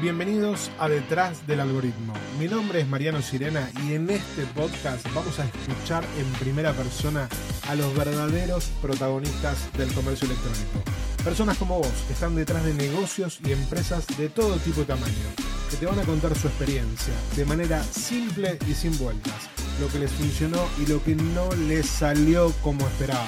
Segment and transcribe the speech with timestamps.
[0.00, 2.12] Bienvenidos a Detrás del Algoritmo.
[2.38, 7.28] Mi nombre es Mariano Sirena y en este podcast vamos a escuchar en primera persona
[7.66, 10.84] a los verdaderos protagonistas del comercio electrónico.
[11.24, 15.34] Personas como vos que están detrás de negocios y empresas de todo tipo y tamaño,
[15.68, 19.98] que te van a contar su experiencia de manera simple y sin vueltas, lo que
[19.98, 23.26] les funcionó y lo que no les salió como esperaban.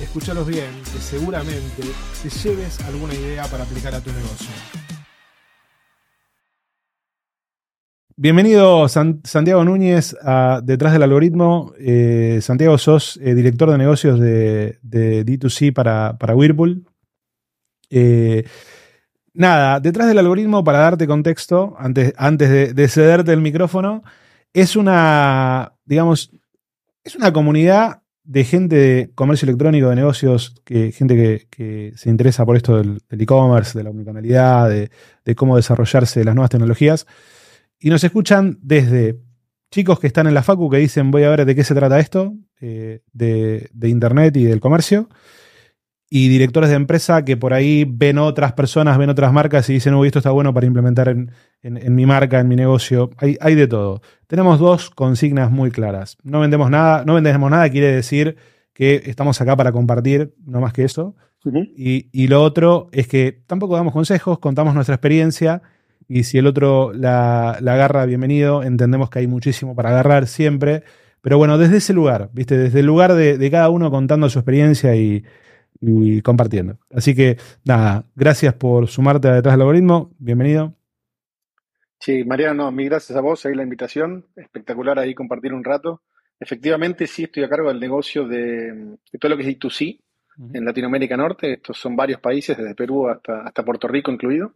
[0.00, 1.84] Escúchalos bien, que seguramente
[2.20, 4.79] te lleves alguna idea para aplicar a tu negocio.
[8.22, 11.72] Bienvenido Santiago Núñez a Detrás del Algoritmo.
[11.78, 16.84] Eh, Santiago, sos eh, director de negocios de, D2C para, Whirlpool.
[17.88, 18.44] Eh,
[19.32, 24.02] nada, Detrás del Algoritmo, para darte contexto, antes, antes de, cederte el micrófono,
[24.52, 26.30] es una, digamos,
[27.02, 32.44] es una comunidad de gente de comercio electrónico, de negocios, que, gente que, se interesa
[32.44, 34.90] por esto del e-commerce, de la omnicanalidad, de,
[35.24, 37.06] de cómo desarrollarse las nuevas tecnologías.
[37.80, 39.20] Y nos escuchan desde
[39.70, 41.98] chicos que están en la facu que dicen voy a ver de qué se trata
[41.98, 45.08] esto, eh, de, Internet y del comercio,
[46.10, 49.94] y directores de empresa que por ahí ven otras personas, ven otras marcas y dicen,
[49.94, 51.30] uy, esto está bueno para implementar en,
[51.62, 53.10] mi marca, en mi negocio.
[53.16, 54.02] Hay, hay, de todo.
[54.26, 56.18] Tenemos dos consignas muy claras.
[56.22, 58.36] No vendemos nada, no vendemos nada quiere decir
[58.74, 61.14] que estamos acá para compartir, no más que eso.
[61.76, 65.62] y, y lo otro es que tampoco damos consejos, contamos nuestra experiencia
[66.10, 68.64] y si el otro la, agarra, bienvenido.
[68.64, 70.82] Entendemos que hay muchísimo para agarrar siempre.
[71.20, 72.58] Pero bueno, desde ese lugar, ¿viste?
[72.58, 75.22] Desde el lugar de, cada uno contando su experiencia y,
[76.22, 76.78] compartiendo.
[76.92, 80.10] Así que nada, gracias por sumarte a Detrás del Algoritmo.
[80.18, 80.74] Bienvenido.
[82.00, 84.26] Sí, Mariano, mil gracias a vos, ahí la invitación.
[84.34, 86.02] Espectacular ahí compartir un rato.
[86.40, 90.00] Efectivamente, sí estoy a cargo del negocio de, todo lo que es D2C
[90.54, 91.52] en Latinoamérica Norte.
[91.52, 94.54] Estos son varios países, desde Perú hasta, hasta Puerto Rico incluido.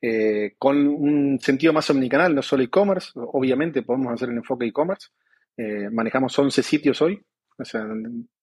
[0.00, 5.08] Eh, con un sentido más omnicanal, no solo e-commerce, obviamente podemos hacer el enfoque e-commerce.
[5.56, 7.22] Eh, manejamos 11 sitios hoy,
[7.58, 7.86] o sea,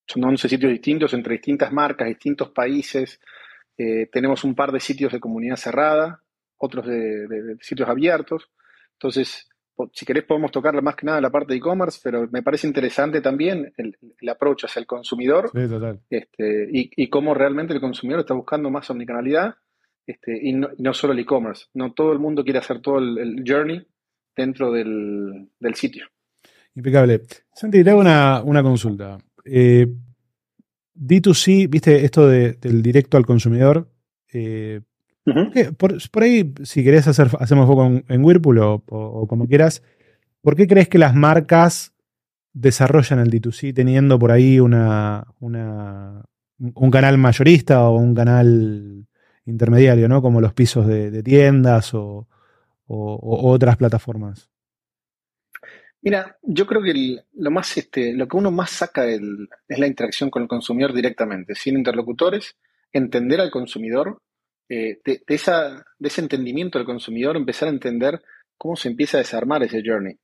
[0.05, 3.19] son 11 sitios distintos entre distintas marcas, distintos países.
[3.77, 6.23] Eh, tenemos un par de sitios de comunidad cerrada,
[6.57, 8.49] otros de, sitios abiertos.
[8.93, 9.47] Entonces,
[9.91, 13.21] si querés podemos tocar más que nada la parte de e-commerce, pero me parece interesante
[13.21, 13.95] también el,
[14.29, 15.51] approach hacia el consumidor
[16.09, 19.55] este, y, y, cómo realmente el consumidor está buscando más omnicanalidad
[20.05, 21.65] este, y, no, solo el e-commerce.
[21.73, 23.85] No todo el mundo quiere hacer todo el, journey
[24.35, 26.05] dentro del, sitio.
[26.75, 27.21] Impecable.
[27.53, 29.17] Santi, te hago una, consulta.
[29.45, 29.87] Eh,
[30.95, 33.89] D2C, viste esto del directo al consumidor.
[34.33, 34.81] Eh,
[35.77, 39.81] por, ahí, si querés hacer, hacemos poco en, Whirlpool o, como quieras,
[40.41, 41.93] ¿por qué crees que las marcas
[42.51, 46.25] desarrollan el D2C teniendo por ahí una, una,
[46.57, 49.07] un canal mayorista o un canal
[49.45, 50.21] intermediario, ¿no?
[50.21, 52.27] Como los pisos de, tiendas o,
[52.87, 54.49] otras plataformas.
[56.01, 59.21] Mira, yo creo que lo más, este, lo que uno más saca es
[59.69, 62.57] la interacción con el consumidor directamente, sin interlocutores,
[62.91, 64.17] entender al consumidor,
[64.69, 68.21] eh, de, esa, de ese entendimiento del consumidor, empezar a entender
[68.57, 70.17] cómo se empieza a desarmar ese journey.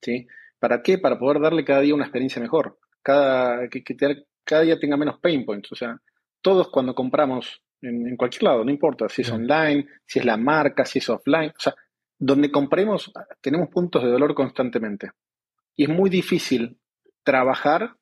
[0.00, 0.26] ¿sí?
[0.58, 0.98] ¿Para qué?
[0.98, 3.96] Para poder darle cada día una experiencia mejor, cada, que, que
[4.44, 5.72] cada día tenga menos pain points.
[5.72, 6.00] O sea,
[6.42, 10.84] todos cuando compramos en, cualquier lado, no importa si es online, si es la marca,
[10.84, 11.74] si es offline, o sea,
[12.18, 15.10] donde compremos tenemos puntos de dolor constantemente.
[15.76, 16.78] Y es muy difícil
[17.22, 17.96] trabajar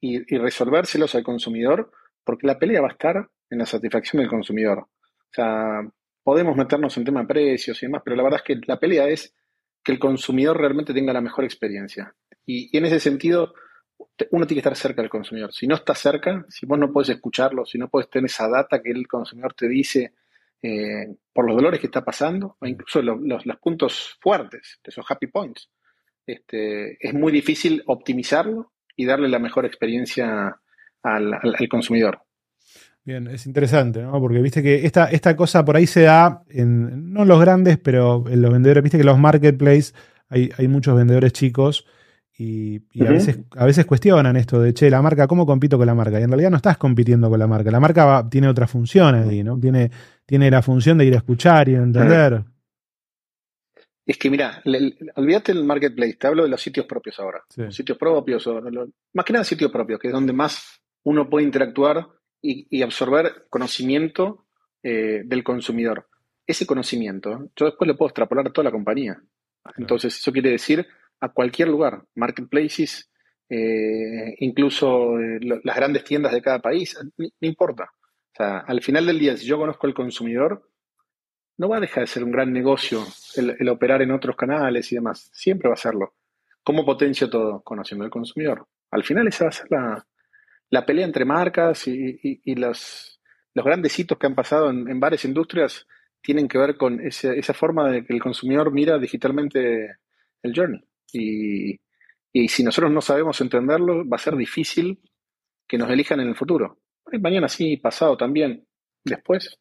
[0.00, 1.92] y, resolvérselos al consumidor
[2.24, 4.78] porque la pelea va a estar en la satisfacción del consumidor.
[4.78, 5.82] O sea,
[6.22, 9.08] podemos meternos en tema de precios y demás, pero la verdad es que la pelea
[9.08, 9.34] es
[9.84, 12.14] que el consumidor realmente tenga la mejor experiencia.
[12.46, 13.54] y en ese sentido,
[14.30, 15.52] uno tiene que estar cerca del consumidor.
[15.52, 18.82] Si no está cerca, si vos no puedes escucharlo, si no puedes tener esa data
[18.82, 20.14] que el consumidor te dice
[20.62, 25.70] eh, por los dolores que está pasando, o incluso los, puntos fuertes, esos happy points,
[26.26, 30.60] este, es muy difícil optimizarlo y darle la mejor experiencia
[31.02, 32.22] al, consumidor.
[33.02, 34.12] Bien, es interesante, ¿no?
[34.20, 37.78] Porque viste que esta, esta cosa por ahí se da en, no en los grandes,
[37.78, 39.94] pero en los vendedores, viste que los marketplaces
[40.28, 41.86] hay, hay muchos vendedores chicos
[42.42, 45.94] y, a, veces, a veces cuestionan esto de, che, la marca, ¿cómo compito con la
[45.94, 46.18] marca?
[46.18, 47.70] Y en realidad no estás compitiendo con la marca.
[47.70, 49.60] La marca tiene otra función ahí, ¿no?
[49.60, 49.90] Tiene,
[50.24, 52.42] tiene la función de ir a escuchar y entender.
[54.06, 54.62] Es que mira,
[55.16, 57.44] olvídate del marketplace, te hablo de los sitios propios ahora.
[57.56, 58.58] Los sitios propios, o
[59.12, 62.06] más que nada sitios propios, que es donde más uno puede interactuar
[62.40, 64.46] y, absorber conocimiento
[64.82, 66.08] eh, del consumidor.
[66.46, 69.22] Ese conocimiento, yo después lo puedo extrapolar a toda la compañía.
[69.76, 70.86] Entonces, eso quiere decir
[71.20, 73.10] a cualquier lugar, marketplaces,
[73.48, 77.84] eh, incluso eh, las grandes tiendas de cada país, no importa.
[77.84, 80.70] O sea, al final del día, si yo conozco al consumidor,
[81.58, 83.04] no va a dejar de ser un gran negocio
[83.36, 85.30] el, operar en otros canales y demás.
[85.34, 86.14] Siempre va a serlo.
[86.62, 87.60] ¿Cómo potencio todo?
[87.62, 88.66] Conociendo al consumidor.
[88.90, 89.66] Al final esa va a ser
[90.70, 93.20] la, pelea entre marcas y, los,
[93.52, 95.86] los, grandes hitos que han pasado en, varias industrias
[96.22, 99.96] tienen que ver con esa forma de que el consumidor mira digitalmente
[100.42, 100.82] el journey.
[101.12, 101.80] Y,
[102.32, 105.00] y si nosotros no sabemos entenderlo, va a ser difícil
[105.66, 106.78] que nos elijan en el futuro.
[107.20, 108.66] Mañana sí, pasado también,
[109.04, 109.58] después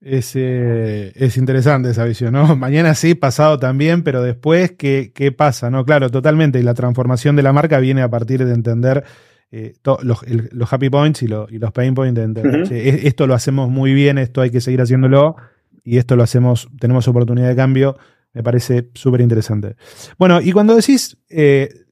[0.00, 2.56] es, eh, es, interesante esa visión, ¿no?
[2.56, 5.70] Mañana sí, pasado también, pero después, ¿qué, ¿qué, pasa?
[5.70, 6.58] No, claro, totalmente.
[6.60, 9.04] Y la transformación de la marca viene a partir de entender
[9.50, 12.14] eh, los, los, happy points y, y, los pain points.
[12.14, 15.36] De entender, esto lo hacemos muy bien, esto hay que seguir haciéndolo,
[15.82, 17.96] y esto lo hacemos, tenemos oportunidad de cambio.
[18.36, 19.76] Me parece súper interesante.
[20.18, 21.86] Bueno, y cuando decís eh,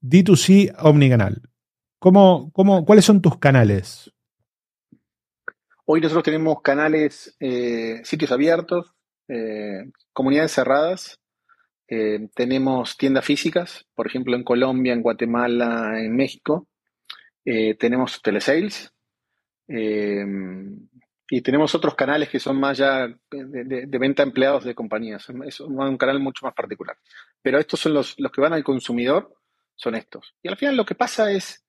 [0.00, 1.42] D2C omnicanal,
[1.98, 4.08] ¿cómo, cómo, ¿cuáles son tus canales?
[5.86, 8.94] Hoy nosotros tenemos canales, eh, sitios abiertos,
[9.26, 11.18] eh, comunidades cerradas,
[12.36, 16.68] tenemos tiendas físicas, por ejemplo en Colombia, en Guatemala, en México,
[17.44, 18.92] tenemos telesales
[21.30, 25.60] y tenemos otros canales que son más ya de, venta a empleados de compañías, es
[25.60, 26.96] un canal mucho más particular.
[27.40, 29.32] Pero estos son los, los que van al consumidor,
[29.76, 30.34] son estos.
[30.42, 31.64] Y al final lo que pasa es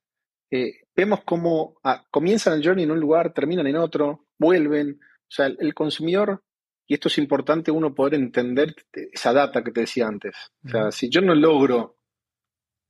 [0.51, 4.99] eh, vemos cómo ah, comienzan el journey en un lugar, terminan en otro, vuelven.
[4.99, 6.43] O sea, el, consumidor,
[6.85, 10.35] y esto es importante uno poder entender esa data que te decía antes.
[10.65, 11.97] O sea, si yo no logro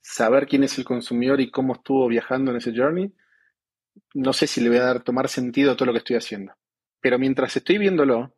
[0.01, 3.13] saber quién es el consumidor y cómo estuvo viajando en ese journey,
[4.15, 6.53] no sé si le voy a dar tomar sentido a todo lo que estoy haciendo.
[7.01, 8.36] Pero mientras estoy viéndolo,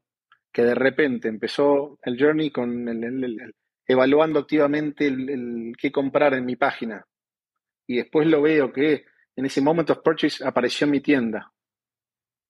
[0.51, 3.54] que de repente empezó el journey con el,
[3.86, 7.06] evaluando activamente el, qué comprar en mi página,
[7.86, 9.06] y después lo veo que
[9.36, 11.51] en ese moment of purchase apareció en mi tienda.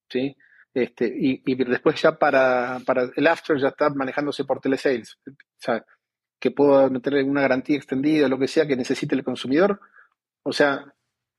[0.10, 0.36] ¿sí?
[0.74, 5.18] Este, y, después ya para, para, el after ya está manejándose por telesales.
[5.28, 5.86] O sea,
[6.40, 9.80] que puedo meter una garantía extendida, lo que sea que necesite el consumidor.
[10.44, 10.94] O sea,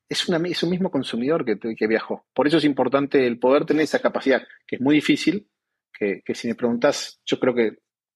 [0.09, 2.27] es, una, es un mismo consumidor que, que viajó.
[2.35, 5.49] Por eso es importante el poder tener esa capacidad, que es muy difícil,
[5.93, 7.75] que, que si me preguntas, yo creo que es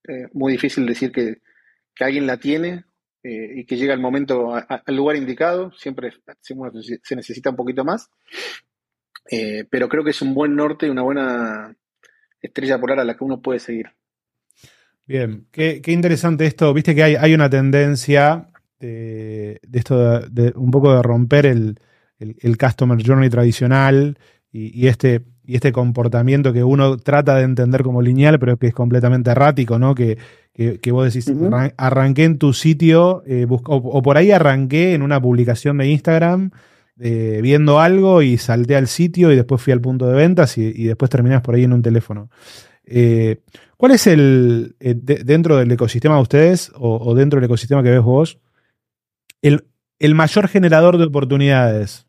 [0.08, 1.38] eh, muy difícil decir que,
[1.94, 2.84] que alguien la tiene
[3.22, 8.10] eh, y que llega el momento al lugar indicado, siempre se necesita un poquito más,
[9.30, 11.76] eh, pero creo que es un buen norte y una buena
[12.40, 13.86] estrella polar a la que uno puede seguir.
[15.04, 18.48] Bien, qué, interesante esto, viste que hay, hay una tendencia
[18.80, 21.80] de, esto de, un poco de romper el,
[22.18, 24.18] el, Customer Journey tradicional
[24.50, 28.74] y, este, y este comportamiento que uno trata de entender como lineal, pero que es
[28.74, 29.94] completamente errático, ¿no?
[29.94, 30.18] Que,
[30.54, 31.32] que, vos decís,
[31.76, 36.50] arranqué en tu sitio, eh, o, por ahí arranqué en una publicación de Instagram
[37.00, 40.84] eh, viendo algo y salté al sitio y después fui al punto de ventas y,
[40.84, 42.28] después terminás por ahí en un teléfono.
[42.84, 43.36] Eh,
[43.76, 48.38] ¿Cuál es el, dentro del ecosistema de ustedes o, dentro del ecosistema que ves vos,
[49.42, 52.06] el, mayor generador de oportunidades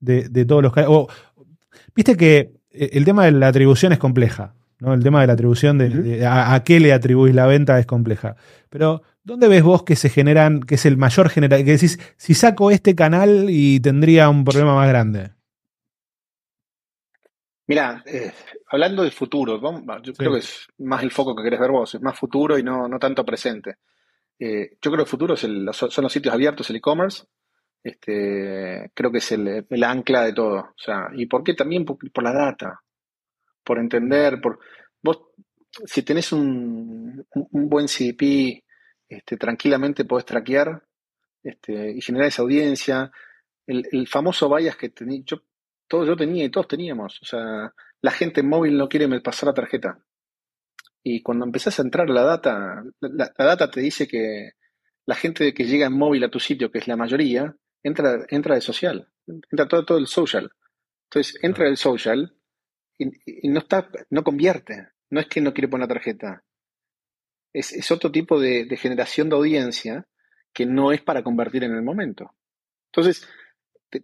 [0.00, 0.72] de, todos los...
[0.88, 1.08] O,
[1.94, 4.54] Viste que el tema de la atribución es compleja.
[4.80, 8.36] El tema de la atribución de, a, qué le atribuís la venta es compleja.
[8.68, 12.34] Pero, ¿dónde ves vos que se generan, que es el mayor general, que decís, si
[12.34, 15.30] saco este canal y tendría un problema más grande?
[17.68, 18.32] Mira, eh,
[18.70, 19.60] hablando de futuro,
[20.02, 22.64] yo creo que es más el foco que querés ver vos, es más futuro y
[22.64, 23.76] no, no tanto presente.
[24.44, 27.26] Eh, yo creo que el futuro son los sitios abiertos, el e-commerce.
[27.84, 30.56] Este, creo que es el, ancla de todo.
[30.56, 31.54] O sea, ¿y por qué?
[31.54, 32.82] También por la data
[33.64, 34.58] por entender, por
[35.02, 35.20] vos,
[35.84, 38.64] si tenés un, buen CDP,
[39.08, 40.82] este, tranquilamente podés traquear
[41.42, 43.10] este, y generar esa audiencia.
[43.66, 45.42] El, famoso bias que tenía, yo,
[45.86, 47.20] todo, yo tenía y todos teníamos.
[47.22, 49.98] O sea, la gente en móvil no quiere pasar la tarjeta.
[51.02, 54.52] Y cuando empezás a entrar la data, la, data te dice que
[55.04, 58.54] la gente que llega en móvil a tu sitio, que es la mayoría, entra, entra
[58.54, 60.52] de social, entra todo, todo el social.
[61.10, 62.36] Entonces, entra el social
[62.98, 64.88] y, no está, no convierte.
[65.10, 66.44] No es que no quiere poner la tarjeta.
[67.52, 70.06] Es, otro tipo de, generación de audiencia
[70.54, 72.34] que no es para convertir en el momento.
[72.92, 73.28] Entonces,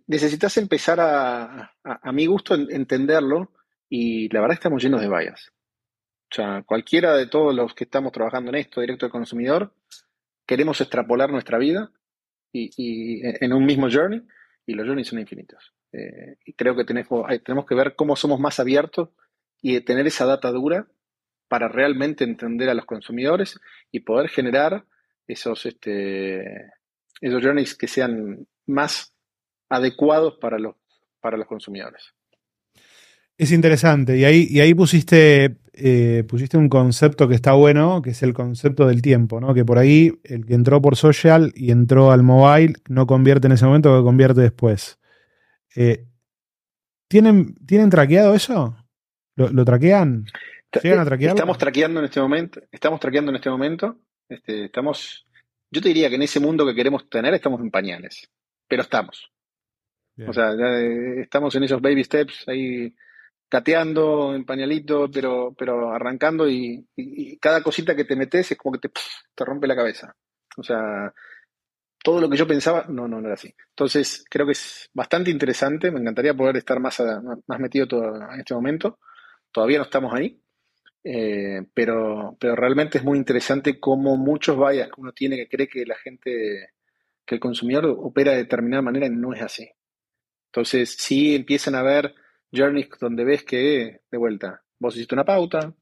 [0.06, 3.52] necesitas empezar a, a, mi gusto, entenderlo
[3.88, 5.52] y la verdad estamos llenos de vallas.
[6.30, 9.74] O sea, cualquiera de todos los que estamos trabajando en esto, directo al consumidor,
[10.46, 11.90] queremos extrapolar nuestra vida
[12.52, 14.22] y, y en un mismo journey
[14.66, 15.72] y los journeys son infinitos.
[15.92, 19.08] Eh, y creo que tenemos, que ver cómo somos más abiertos
[19.62, 20.86] y tener esa data dura
[21.48, 23.58] para realmente entender a los consumidores
[23.90, 24.84] y poder generar
[25.26, 26.70] esos, este,
[27.22, 29.14] journeys que sean más
[29.70, 30.76] adecuados para los,
[31.20, 32.12] para los consumidores.
[33.38, 38.10] Es interesante, y ahí, y ahí pusiste eh, pusiste un concepto que está bueno, que
[38.10, 39.54] es el concepto del tiempo, ¿no?
[39.54, 43.52] Que por ahí el que entró por social y entró al mobile no convierte en
[43.52, 44.98] ese momento, que convierte después.
[45.76, 46.04] Eh,
[47.06, 48.76] ¿tienen, ¿Tienen traqueado eso?
[49.36, 50.24] ¿Lo, traquean?
[50.82, 51.36] ¿Llegan a traquearlo?
[51.36, 52.60] Estamos traqueando en este momento.
[52.72, 54.00] Estamos traqueando en este momento.
[54.28, 55.28] Este, estamos.
[55.70, 58.28] Yo te diría que en ese mundo que queremos tener estamos en pañales.
[58.66, 59.30] Pero estamos.
[60.26, 62.92] O sea, eh, estamos en esos baby steps ahí
[63.48, 66.86] cateando en pañalito, pero, pero arrancando y,
[67.40, 69.00] cada cosita que te metes es como que te,
[69.34, 70.14] te rompe la cabeza.
[70.56, 71.12] O sea,
[72.02, 73.54] todo lo que yo pensaba, no, no, no era así.
[73.70, 77.02] Entonces, creo que es bastante interesante, me encantaría poder estar más,
[77.46, 78.98] más metido todo en este momento.
[79.50, 80.40] Todavía no estamos ahí,
[81.04, 85.68] eh, pero, pero realmente es muy interesante cómo muchos vallas que uno tiene que cree
[85.68, 86.70] que la gente,
[87.24, 89.70] que el consumidor opera de determinada manera no es así.
[90.52, 92.14] Entonces, sí empiezan a ver
[92.52, 95.74] journeys donde ves que, de vuelta, vos hiciste una pauta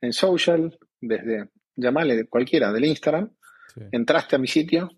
[0.00, 3.30] en social, desde, llamale cualquiera, del Instagram,
[3.92, 4.90] entraste a mi sitio,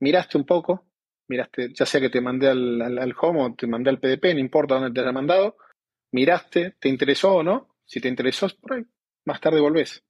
[0.00, 0.88] miraste un poco,
[1.28, 4.40] miraste, ya sea que te mandé al, al, home o te mandé al PDP, no
[4.40, 5.56] importa dónde te haya mandado,
[6.12, 8.84] miraste, te interesó o no, si te interesó, por ahí,
[9.24, 10.02] más tarde volvés.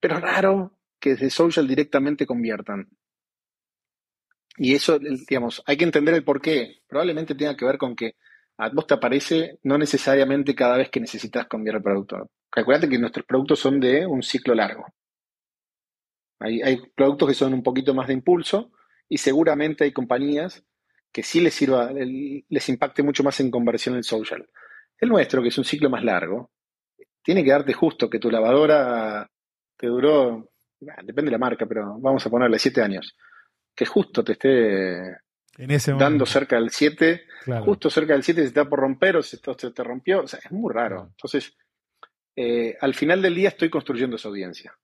[0.00, 2.88] Pero raro que desde social directamente conviertan.
[4.56, 6.82] Y eso, digamos, hay que entender el por qué.
[6.86, 8.16] Probablemente tenga que ver con que
[8.60, 12.30] a vos te aparece no necesariamente cada vez que necesitas cambiar el producto.
[12.52, 14.84] Acuérdate que nuestros productos son de un ciclo largo.
[16.40, 18.70] Hay, productos que son un poquito más de impulso
[19.08, 20.62] y seguramente hay compañías
[21.10, 24.46] que sí les sirva, les impacte mucho más en conversión en social.
[24.98, 26.50] El nuestro, que es un ciclo más largo,
[27.22, 29.26] tiene que darte justo que tu lavadora
[29.76, 33.16] te duró, depende de la marca, pero vamos a ponerle siete años,
[33.74, 35.16] que justo te esté
[35.98, 37.26] dando cerca del 7,
[37.64, 40.50] justo cerca del 7 se está por romper o se, te rompió, o sea, es
[40.50, 41.08] muy raro.
[41.10, 41.56] Entonces,
[42.36, 44.76] eh, al final del día estoy construyendo esa audiencia.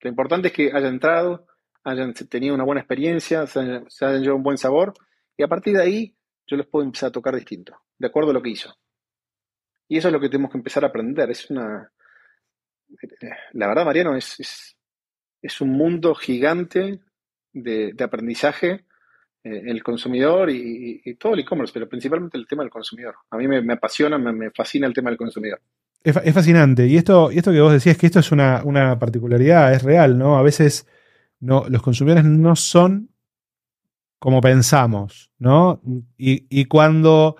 [0.00, 1.46] Lo importante es que haya entrado,
[1.84, 3.86] hayan tenido una buena experiencia, se hayan,
[4.20, 4.94] llevado un buen sabor,
[5.36, 8.34] y a partir de ahí yo les puedo empezar a tocar distinto, de acuerdo a
[8.34, 8.74] lo que hizo.
[9.88, 11.30] Y eso es lo que tenemos que empezar a aprender.
[11.30, 11.90] Es una.
[13.52, 14.76] La verdad, Mariano, es,
[15.42, 17.00] es, un mundo gigante
[17.52, 18.84] de, de aprendizaje
[19.42, 23.14] eh, el consumidor y, todo el e-commerce, pero principalmente el tema del consumidor.
[23.30, 25.62] A mí me, apasiona, me, fascina el tema del consumidor.
[26.04, 26.86] Es, fascinante.
[26.86, 30.36] Y esto, y esto que vos decías, que esto es una, particularidad, es real, ¿no?
[30.36, 30.86] A veces
[31.40, 33.08] no, los consumidores no son
[34.18, 35.80] como pensamos, ¿no?
[36.18, 37.36] Y, cuando,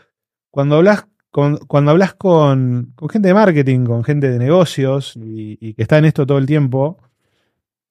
[0.50, 5.75] cuando hablas con, cuando hablas con, gente de marketing, con gente de negocios y, y,
[5.75, 6.97] que está en esto todo el tiempo,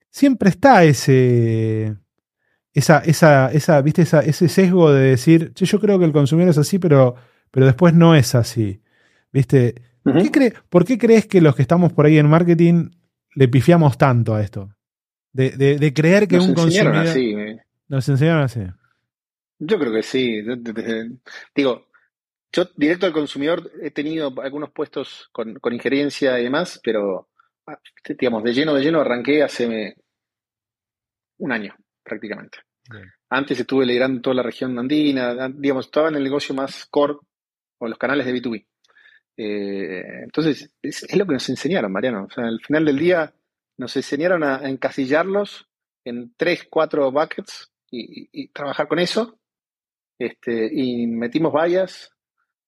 [0.10, 1.96] siempre está ese,
[2.74, 4.04] esa, esa, esa, ¿viste?
[4.04, 7.16] ese sesgo de decir, yo creo que el consumidor es así, pero,
[7.52, 8.82] pero después no es así.
[9.32, 9.82] ¿Viste?
[10.70, 12.92] ¿Por qué crees que los que estamos por ahí en marketing
[13.36, 14.70] le pifiamos tanto a esto?
[15.32, 16.96] De, creer que un consumidor.
[16.96, 17.36] Así,
[17.88, 18.62] Nos enseñaron así.
[19.60, 20.42] Yo creo que sí.
[21.56, 21.88] Digo,
[22.52, 27.30] yo directo al consumidor he tenido algunos puestos con, con injerencia y demás, pero
[27.68, 27.80] ah,
[28.18, 29.96] digamos, de lleno, de lleno arranqué hace
[31.38, 31.76] un año
[32.10, 32.60] prácticamente.
[33.30, 37.16] Antes estuve liderando toda la región andina, digamos, estaba en el negocio más core
[37.78, 38.66] o los canales de B2B.
[39.38, 42.26] Eh, entonces, es, lo que nos enseñaron, Mariano.
[42.26, 43.34] O sea, al final del día
[43.78, 45.70] nos enseñaron a, encasillarlos
[46.04, 49.40] en tres, cuatro buckets y, trabajar con eso.
[50.18, 52.12] Este, y metimos vallas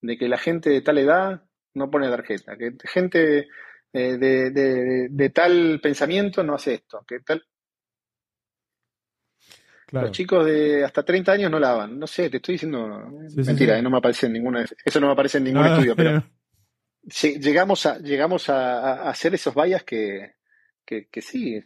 [0.00, 1.42] de que la gente de tal edad
[1.74, 3.48] no pone tarjeta, que gente
[3.92, 7.44] eh, de, de, tal pensamiento no hace esto, que tal.
[9.92, 11.98] Los chicos de hasta 30 años no lavan.
[11.98, 15.12] No sé, te estoy diciendo mentira, eh, no me aparece en ninguna, eso no me
[15.12, 16.24] aparece en ningún ah, estudio, pero
[17.40, 20.32] llegamos a, llegamos a, hacer esos vallas que,
[20.84, 21.62] que, sí,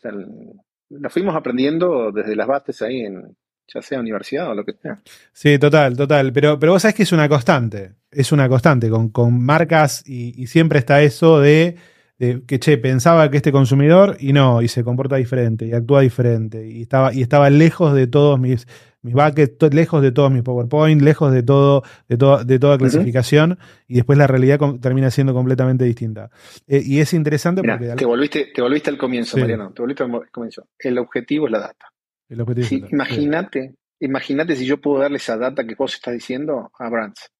[0.88, 3.37] lo fuimos aprendiendo desde las bases ahí en,
[3.73, 5.00] ya sea universidad o lo que sea.
[5.33, 6.33] Sí, total, total.
[6.33, 7.95] Pero, pero vos sabés que es una constante.
[8.11, 11.76] Es una constante con, con marcas y, siempre está eso de
[12.18, 16.66] que che, pensaba que este consumidor y no, y se comporta diferente y actúa diferente
[16.66, 18.66] y estaba, y estaba lejos de todos mis,
[19.02, 23.96] mis buckets, lejos de todos mis PowerPoint, lejos de todo, de, de toda clasificación, y
[23.96, 26.30] después la realidad termina siendo completamente distinta.
[26.66, 27.94] Eh, y es interesante porque.
[27.96, 30.68] Te volviste, te volviste al comienzo, Mariano, te volviste al comienzo.
[30.78, 31.92] El objetivo es la data.
[32.28, 36.88] El objetivo imagínate, imagínate si yo puedo darle esa data que vos estás diciendo a
[36.88, 37.30] Brands,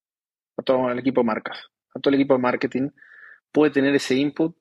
[0.59, 1.59] a todo el equipo de marcas,
[1.95, 2.90] a todo el equipo de marketing,
[3.50, 4.54] puede tener ese input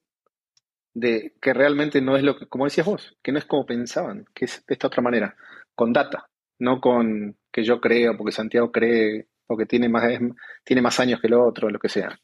[0.96, 4.26] de que realmente no es lo que, como decías vos, que no es como pensaban,
[4.34, 5.36] que es de esta otra manera,
[5.76, 10.04] con data, no con que yo creo, porque Santiago cree, o que tiene más,
[10.64, 12.18] tiene más años que el otro, lo que sea.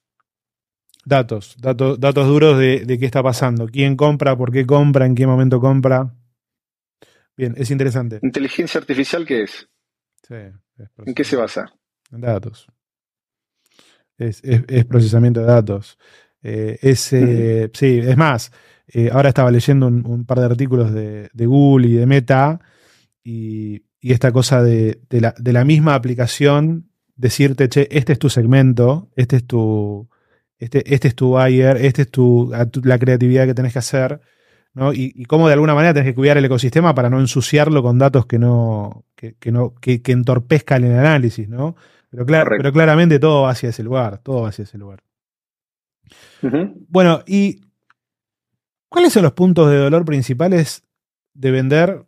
[1.03, 3.67] Datos, datos, datos duros de, qué está pasando.
[3.67, 4.37] ¿Quién compra?
[4.37, 5.05] ¿Por qué compra?
[5.05, 6.15] ¿En qué momento compra?
[7.35, 8.19] Bien, es interesante.
[8.21, 9.67] ¿Inteligencia artificial qué es?
[10.27, 10.35] Sí.
[11.05, 11.73] ¿En qué se basa?
[12.11, 12.67] En datos.
[14.17, 14.41] Es,
[14.87, 15.97] procesamiento de datos.
[16.43, 18.51] Eh, es, sí, es más,
[18.87, 22.59] eh, ahora estaba leyendo un, par de artículos de, Google y de Meta
[23.23, 29.09] y, esta cosa de, la, de la misma aplicación decirte, che, este es tu segmento,
[29.15, 30.09] este es tu,
[30.57, 32.51] este, este es tu buyer, este es tu,
[32.83, 34.19] la creatividad que tenés que hacer,
[34.73, 34.91] ¿no?
[34.91, 38.25] Y, cómo de alguna manera tenés que cuidar el ecosistema para no ensuciarlo con datos
[38.25, 41.75] que no, que, no, que, entorpezcan el análisis, ¿no?
[42.09, 45.03] Pero, pero claramente todo va hacia ese lugar, todo va hacia ese lugar.
[46.41, 47.61] Bueno, ¿y
[48.89, 50.83] cuáles son los puntos de dolor principales
[51.33, 52.05] de vender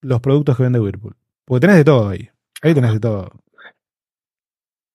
[0.00, 1.16] los productos que vende Whirlpool?
[1.44, 2.30] Porque tenés de todo ahí.
[2.62, 3.30] Ahí tenés de todo.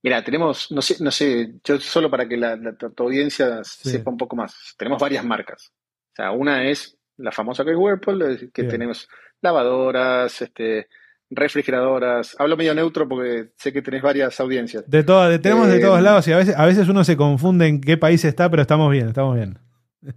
[0.04, 4.18] Mira, tenemos, no sé, no sé, yo solo para que la, tu audiencia sepa un
[4.18, 5.74] poco más, tenemos varias marcas.
[6.14, 9.10] O sea, una es la famosa que es Whirlpool, que tenemos
[9.42, 10.88] lavadoras, este,
[11.30, 12.36] refrigeradoras.
[12.40, 14.90] Hablo medio neutro porque sé que tenés varias audiencias.
[14.90, 17.68] De todas, tenemos de todos eh, lados y a veces, a veces uno se confunde
[17.68, 19.60] en qué país está, pero estamos bien, estamos bien.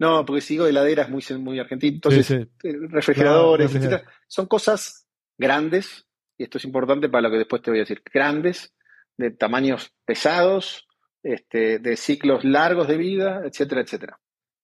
[0.00, 1.96] No, porque sigo heladeras muy, muy argentinas.
[1.96, 2.46] Entonces, eh,
[2.88, 4.04] refrigeradores, etcétera.
[4.28, 8.00] Son cosas grandes, y esto es importante para lo que después te voy a decir,
[8.14, 8.72] grandes,
[9.16, 10.86] de tamaños pesados,
[11.22, 14.20] este, de ciclos largos de vida, etcétera, etcétera.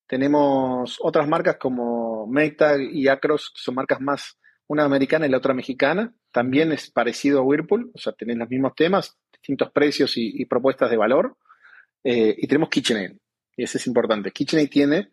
[0.06, 5.38] Tenemos otras marcas como Maytag y Acros, que son marcas más, una americana y la
[5.38, 6.14] otra mexicana.
[6.33, 10.90] También es parecido a Whirlpool, o sea, tienen los mismos temas, distintos precios y, propuestas
[10.90, 11.37] de valor.
[12.02, 13.12] Eh, y tenemos KitchenAid,
[13.56, 14.30] y eso es importante.
[14.30, 15.11] KitchenAid tiene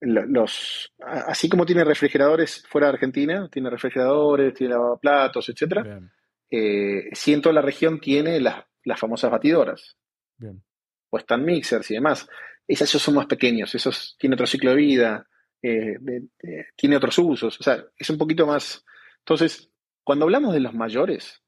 [0.00, 6.00] los, así como tiene refrigeradores fuera de Argentina, tiene refrigeradores, tiene lavaplatos, etcétera
[6.52, 8.66] eh, si en toda la región tiene las,
[8.98, 9.96] famosas batidoras.
[10.36, 10.62] Bien.
[11.08, 12.28] O están mixers y demás.
[12.68, 15.26] Esos son más pequeños, esos tienen otro ciclo de vida,
[15.62, 15.98] eh,
[16.76, 17.58] tiene otros usos.
[17.60, 18.84] O sea, es un poquito más.
[19.20, 19.70] Entonces,
[20.04, 21.42] cuando hablamos de los mayores,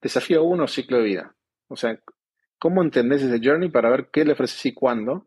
[0.00, 1.34] desafío uno, ciclo de vida.
[1.68, 1.98] O sea,
[2.58, 5.26] ¿cómo entendés ese journey para ver qué le ofreces y cuándo?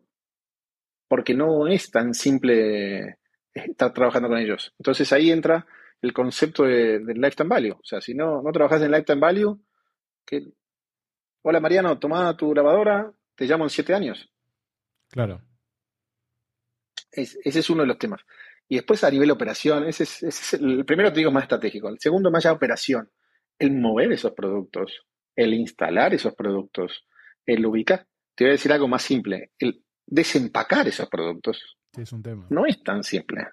[1.08, 3.18] Porque no es tan simple
[3.52, 4.74] estar trabajando con ellos.
[4.78, 5.66] Entonces ahí entra
[6.02, 7.72] el concepto de, lifetime value.
[7.72, 9.60] O sea, si no, no trabajas en lifetime value,
[11.42, 14.30] hola Mariano, toma tu grabadora, te llamo en siete años.
[15.08, 15.40] Claro.
[17.22, 18.20] Ese es uno de los temas.
[18.68, 21.88] Y después a nivel operación, ese es, el primero te digo más estratégico.
[21.88, 23.10] El segundo más ya operación.
[23.58, 27.06] El mover esos productos, el instalar esos productos,
[27.44, 28.06] el ubicar.
[28.34, 29.52] Te voy a decir algo más simple.
[29.58, 31.78] El desempacar esos productos.
[31.96, 32.46] es un tema.
[32.50, 33.46] No es tan simple.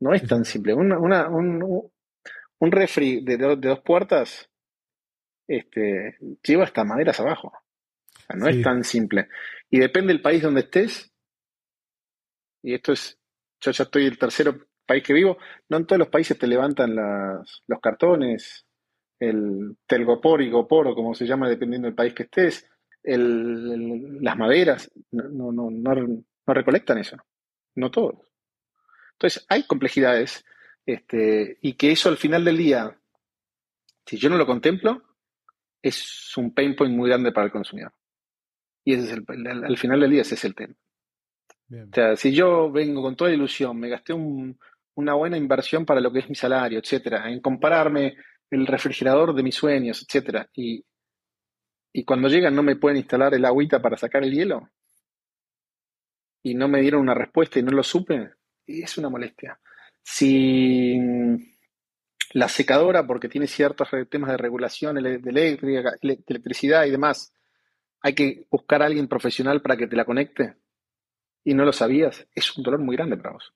[0.00, 0.74] No es tan simple.
[0.74, 4.48] un, un, refri de, de, dos puertas
[5.46, 7.52] este, lleva hasta maderas abajo.
[8.34, 9.28] no es tan simple.
[9.70, 11.09] Y depende del país donde estés.
[12.62, 13.18] Y esto es,
[13.60, 15.38] yo ya estoy el tercero país que vivo.
[15.68, 18.66] No en todos los países te levantan las, los cartones,
[19.18, 22.68] el telgopor y gopor, o como se llama dependiendo del país que estés,
[23.02, 27.16] el, las maderas, no, no, no, no recolectan eso.
[27.76, 28.32] No todos.
[29.12, 30.44] Entonces, hay complejidades
[30.86, 32.98] este, y que eso al final del día,
[34.06, 35.02] si yo no lo contemplo,
[35.82, 37.92] es un pain point muy grande para el consumidor.
[38.84, 40.74] Y ese es el, al final del día ese es el tema.
[41.70, 46.12] O sea, si yo vengo con toda ilusión, me gasté una buena inversión para lo
[46.12, 48.16] que es mi salario, etcétera, en compararme
[48.50, 50.84] el refrigerador de mis sueños, etcétera, y,
[51.92, 54.68] y cuando llegan no me pueden instalar el agüita para sacar el hielo,
[56.42, 58.30] y no me dieron una respuesta y no lo supe,
[58.66, 59.60] es una molestia.
[60.02, 60.98] Si
[62.32, 67.32] la secadora, porque tiene ciertos temas de regulación de, de electricidad y demás,
[68.00, 70.56] hay que buscar a alguien profesional para que te la conecte
[71.44, 73.54] y no lo sabías, es un dolor muy grande para vos.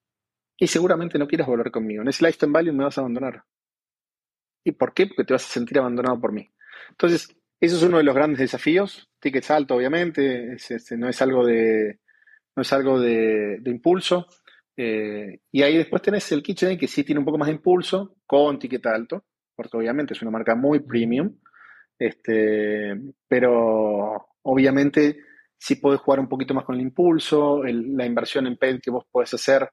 [0.56, 2.02] Y seguramente no quieras volver conmigo.
[2.02, 3.44] En ese lifetime value me vas a abandonar.
[4.64, 5.06] ¿Y por qué?
[5.06, 6.50] Porque te vas a sentir abandonado por mí.
[6.90, 7.28] Entonces,
[7.60, 9.10] eso es uno de los grandes desafíos.
[9.20, 10.56] Tickets alto, obviamente.
[10.96, 11.98] no es algo de,
[12.56, 14.26] no es algo de impulso.
[14.76, 18.16] Eh, y ahí después tenés el KitchenAid que sí tiene un poco más de impulso,
[18.26, 21.38] con ticket alto, porque obviamente es una marca muy premium.
[21.98, 25.18] Este, pero obviamente
[25.64, 29.06] sí podés jugar un poquito más con el impulso, la inversión en paid que vos
[29.10, 29.70] podés hacer,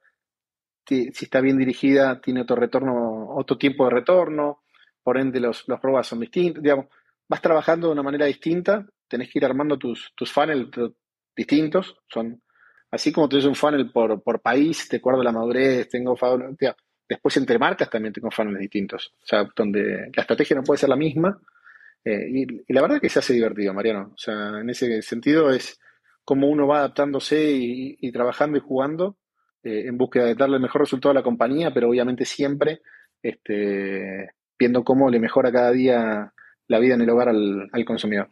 [0.87, 4.63] si está bien dirigida, tiene otro retorno, otro tiempo de retorno,
[5.03, 6.85] por ende los, los pruebas son distintos, digamos,
[7.27, 10.69] vas trabajando de una manera distinta, tenés que ir armando tus, tus funnels
[11.35, 12.41] distintos, son
[12.91, 16.17] Así como tienes un funnel por, por país, de acuerdo la madurez, tengo
[17.07, 19.13] después entre marcas también tengo funnels distintos.
[19.23, 21.39] O sea, donde la estrategia no puede ser la misma.
[22.03, 24.11] Eh, y, la verdad que se hace divertido, Mariano.
[24.13, 25.79] O sea, en ese sentido es,
[26.23, 29.17] cómo uno va adaptándose y, trabajando y jugando
[29.63, 32.81] eh, en búsqueda de darle el mejor resultado a la compañía, pero obviamente siempre
[33.21, 36.33] este, viendo cómo le mejora cada día
[36.67, 38.29] la vida en el hogar al, consumidor.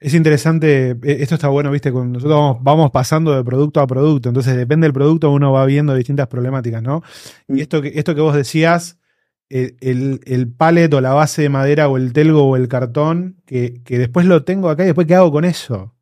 [0.00, 4.56] Es interesante, eh, esto está bueno, viste, nosotros vamos, pasando de producto a producto, entonces
[4.56, 7.02] depende del producto, uno va viendo distintas problemáticas, ¿no?
[7.48, 7.58] Y mm.
[7.58, 8.97] esto que, esto que vos decías,
[9.50, 13.80] el, el pallet o la base de madera o el telgo o el cartón, que,
[13.86, 15.94] después lo tengo acá y después ¿qué hago con eso?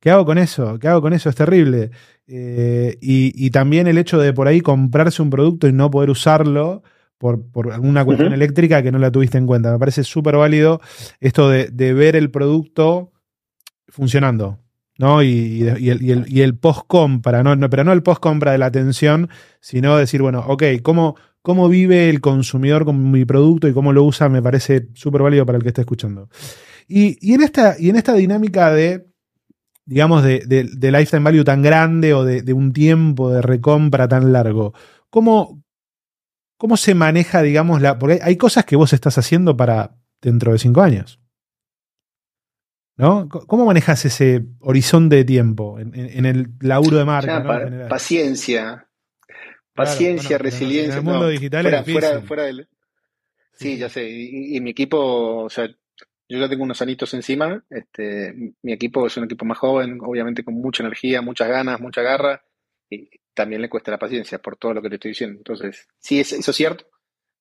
[0.00, 0.78] ¿Qué hago con eso?
[0.78, 1.28] ¿Qué hago con eso?
[1.28, 1.90] Es terrible.
[2.26, 6.82] Eh, y, también el hecho de por ahí comprarse un producto y no poder usarlo
[7.18, 7.40] por,
[7.72, 9.72] alguna cuestión eléctrica que no la tuviste en cuenta.
[9.72, 10.80] Me parece súper válido
[11.20, 13.12] esto de, ver el producto
[13.88, 14.60] funcionando.
[14.98, 15.22] ¿no?
[15.22, 17.68] Y, el, el post-compra, ¿no?
[17.68, 19.28] pero no el post-compra de la atención,
[19.60, 24.02] sino decir, bueno, ok, ¿cómo, cómo vive el consumidor con mi producto y cómo lo
[24.02, 26.28] usa, me parece súper válido para el que esté escuchando.
[26.88, 29.06] Y, en esta, y en esta dinámica de,
[29.84, 30.42] digamos, de,
[30.80, 34.74] lifetime value tan grande o de, un tiempo de recompra tan largo,
[35.08, 35.62] ¿cómo,
[36.56, 37.96] cómo se maneja, digamos, la.
[37.96, 41.20] Porque hay cosas que vos estás haciendo para dentro de cinco años.
[42.96, 43.28] ¿No?
[43.28, 47.88] ¿Cómo manejas ese horizonte de tiempo en, el laburo de marca?
[47.88, 48.85] paciencia,
[49.76, 50.94] Paciencia, resiliencia.
[50.94, 52.68] En el mundo digital fuera, fuera, del...
[53.52, 54.08] Sí, ya sé.
[54.08, 57.64] Y, mi equipo, o sea, yo ya tengo unos anitos encima.
[57.70, 62.02] Este, mi equipo es un equipo más joven, obviamente con mucha energía, muchas ganas, mucha
[62.02, 62.42] garra.
[62.90, 65.38] Y también le cuesta la paciencia por todo lo que te estoy diciendo.
[65.38, 66.86] Entonces, sí, es, eso es cierto.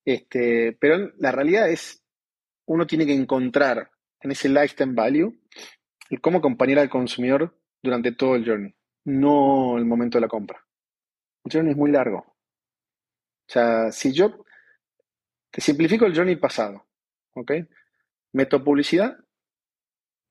[0.04, 2.04] Este, pero la realidad es,
[2.66, 3.90] uno tiene que encontrar
[4.22, 5.40] en ese lifetime value
[6.10, 10.65] el cómo acompañar al consumidor durante todo el journey, no el momento de la compra.
[11.46, 12.18] El journey es muy largo.
[12.18, 14.44] O sea, si yo
[15.52, 16.86] te simplifico el journey pasado,
[17.34, 17.52] ¿ok?
[18.34, 19.16] Meto publicidad,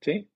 [0.01, 0.29] ¿sí?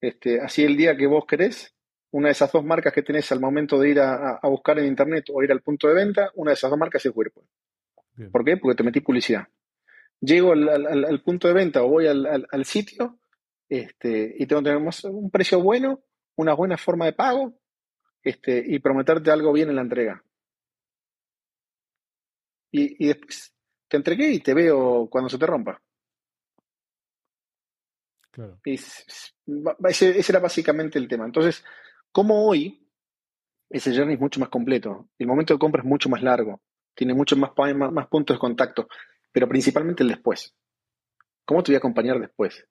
[0.00, 1.74] Este, así el día que vos querés,
[2.12, 5.26] una de esas dos marcas que tenés al momento de ir a, buscar en internet
[5.32, 7.44] o ir al punto de venta, una de esas dos marcas es Whirlpool.
[8.32, 8.56] ¿Por qué?
[8.56, 9.46] Porque te metí publicidad.
[10.20, 13.18] Llego al, punto de venta o voy al, sitio
[13.68, 16.02] este, y tengo que tener un precio bueno,
[16.36, 17.59] una buena forma de pago
[18.22, 20.22] este, y prometerte algo bien en la entrega.
[22.72, 23.52] Y, después
[23.88, 25.80] te entregué y te veo cuando se te rompa.
[28.30, 28.60] Claro.
[28.64, 31.24] ese, era básicamente el tema.
[31.24, 31.64] Entonces,
[32.12, 32.86] como hoy
[33.68, 36.60] ese journey es mucho más completo, el momento de compra es mucho más largo,
[36.94, 38.88] tiene muchos más, más, más puntos de contacto,
[39.32, 40.54] pero principalmente el después.
[41.44, 42.64] ¿Cómo te voy a acompañar después?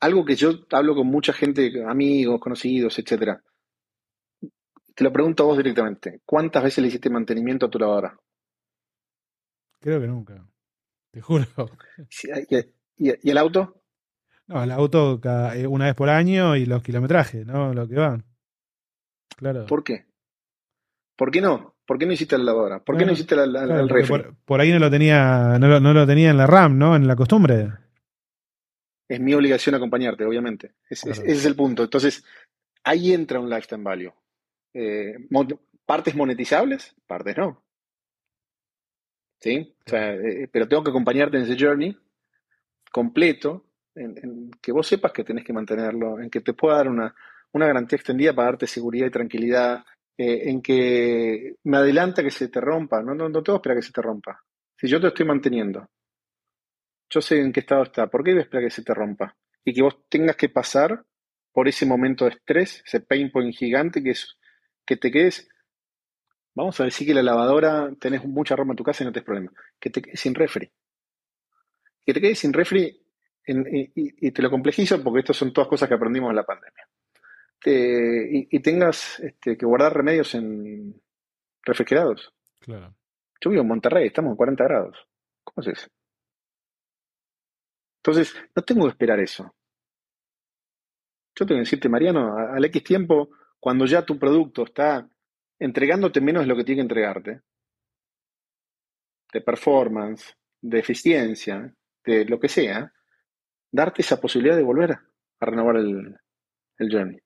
[0.00, 3.42] Algo que yo hablo con mucha gente, amigos, conocidos, etcétera.
[4.98, 6.22] Te lo pregunto a vos directamente.
[6.26, 8.18] ¿Cuántas veces le hiciste mantenimiento a tu lavadora?
[9.78, 10.44] Creo que nunca.
[11.12, 11.46] Te juro.
[12.96, 13.80] ¿Y, el auto?
[14.48, 15.20] No, el auto
[15.54, 17.72] eh, una vez por año y los kilometrajes, ¿no?
[17.72, 18.24] Lo que van.
[19.36, 19.66] Claro.
[19.66, 20.06] ¿Por qué?
[21.14, 21.76] ¿Por qué no?
[21.86, 22.82] ¿Por qué no hiciste la lavadora?
[22.82, 24.24] ¿Por qué no hiciste el refri?
[24.44, 26.96] Por, ahí no lo tenía, no lo, tenía en la RAM, ¿no?
[26.96, 27.68] En la costumbre.
[29.06, 30.74] Es mi obligación acompañarte, obviamente.
[30.90, 31.84] ese es el punto.
[31.84, 32.24] Entonces,
[32.82, 34.12] ahí entra un lifetime value.
[34.74, 35.16] Eh,
[35.84, 37.62] partes monetizables, partes no.
[39.40, 39.74] ¿Sí?
[39.92, 41.96] Eh, pero tengo que acompañarte en ese journey
[42.90, 47.14] completo, en, que vos sepas que tenés que mantenerlo, en que te pueda dar una,
[47.52, 49.84] garantía extendida para darte seguridad y tranquilidad,
[50.16, 53.76] eh, en que me adelanta que se te rompa, no, no, no tengo que esperar
[53.78, 54.42] que se te rompa.
[54.76, 55.88] Si yo te estoy manteniendo,
[57.10, 59.36] yo sé en qué estado está, ¿por qué voy a esperar que se te rompa?
[59.64, 61.04] Y que vos tengas que pasar
[61.52, 64.38] por ese momento de estrés, ese pain point gigante que es
[64.88, 65.46] que te quedes,
[66.54, 69.26] vamos a decir que la lavadora tenés mucha ropa en tu casa y no tenés
[69.26, 70.72] problema, que te quedes sin refri.
[72.06, 72.98] Que te quedes sin refri
[73.44, 76.88] y, te lo complejizo porque estas son todas cosas que aprendimos en la pandemia.
[78.50, 80.98] y, tengas este, que guardar remedios en
[81.64, 82.32] refrigerados.
[82.58, 82.94] Claro.
[83.42, 85.06] Yo vivo en Monterrey, estamos en 40 grados.
[85.44, 85.88] ¿Cómo es eso?
[87.98, 89.54] Entonces, no tengo que esperar eso.
[91.36, 93.28] Yo tengo que decirte, Mariano, al X tiempo
[93.60, 95.08] cuando ya tu producto está
[95.58, 97.40] entregándote menos de lo que tiene que entregarte,
[99.32, 102.92] de performance, de eficiencia, de lo que sea,
[103.70, 106.16] darte esa posibilidad de volver a renovar el,
[106.78, 107.18] journey.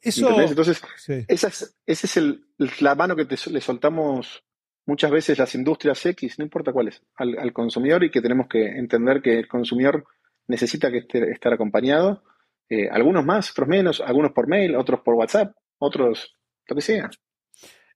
[0.00, 0.80] Eso, Entonces,
[1.28, 2.46] esa es, ese es el,
[2.80, 4.42] la mano que le soltamos
[4.86, 8.64] muchas veces las industrias X, no importa cuáles, al, al, consumidor y que tenemos que
[8.64, 10.06] entender que el consumidor
[10.48, 12.24] necesita que esté, estar acompañado
[12.70, 16.36] eh, algunos más, otros menos, algunos por mail, otros por WhatsApp, otros
[16.68, 17.10] lo que sea.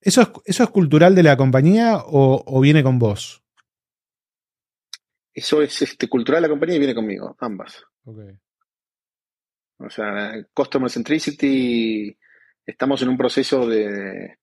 [0.00, 3.42] ¿Eso es, eso es cultural de la compañía o, viene con vos?
[5.32, 7.84] Eso es este, cultural de la compañía y viene conmigo, ambas.
[9.78, 12.18] O sea, Customer Centricity,
[12.66, 14.38] estamos en un proceso de,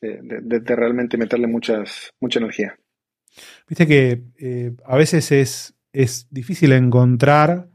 [0.00, 2.76] de, realmente meterle muchas, mucha energía.
[3.68, 7.70] Viste que eh, a veces es, es difícil encontrar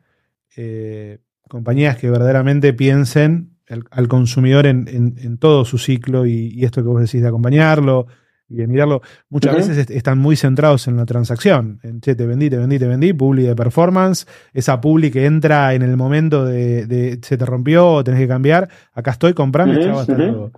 [0.55, 3.57] eh, compañías que verdaderamente piensen
[3.91, 8.07] al consumidor en, todo su ciclo y, esto que vos decís de acompañarlo
[8.49, 12.49] y de mirarlo, muchas veces están muy centrados en la transacción, en che, te vendí,
[12.49, 17.19] te vendí, te vendí, publi de performance, esa publi que entra en el momento de,
[17.21, 20.51] se te rompió o tenés que cambiar, acá estoy comprando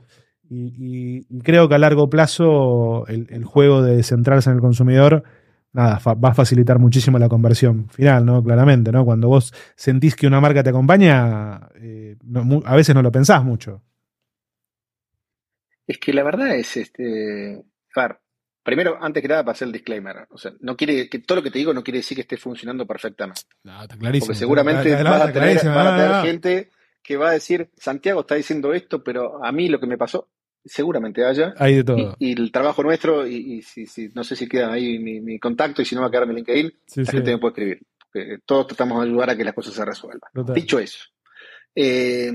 [0.52, 5.24] y, y, creo que a largo plazo el, el juego de centrarse en el consumidor
[5.74, 8.44] nada, va a facilitar muchísimo la conversión final, ¿no?
[8.44, 9.06] Claramente, ¿no?
[9.06, 12.18] Cuando vos sentís que una marca te acompaña, eh,
[12.66, 13.82] a veces no lo pensás mucho.
[15.86, 17.64] Es que la verdad es, este,
[18.64, 21.44] primero, antes que nada, para hacer el disclaimer, o sea, no quiere, que todo lo
[21.44, 23.42] que te digo no quiere decir que esté funcionando perfectamente.
[23.64, 24.28] No, está clarísimo.
[24.28, 25.60] Porque seguramente vas a tener
[26.24, 26.70] gente
[27.02, 30.30] que va a decir, Santiago está diciendo esto, pero a mí lo que me pasó,
[30.70, 31.54] seguramente haya.
[31.58, 32.16] Hay de todo.
[32.20, 35.96] Y, el trabajo nuestro, y, si, no sé si queda ahí mi, contacto y si
[35.96, 38.42] no va a quedar mi LinkedIn, la gente me puede escribir.
[38.46, 40.32] todos tratamos de ayudar a que las cosas se resuelvan.
[40.54, 41.06] Dicho eso,
[41.76, 42.32] eh,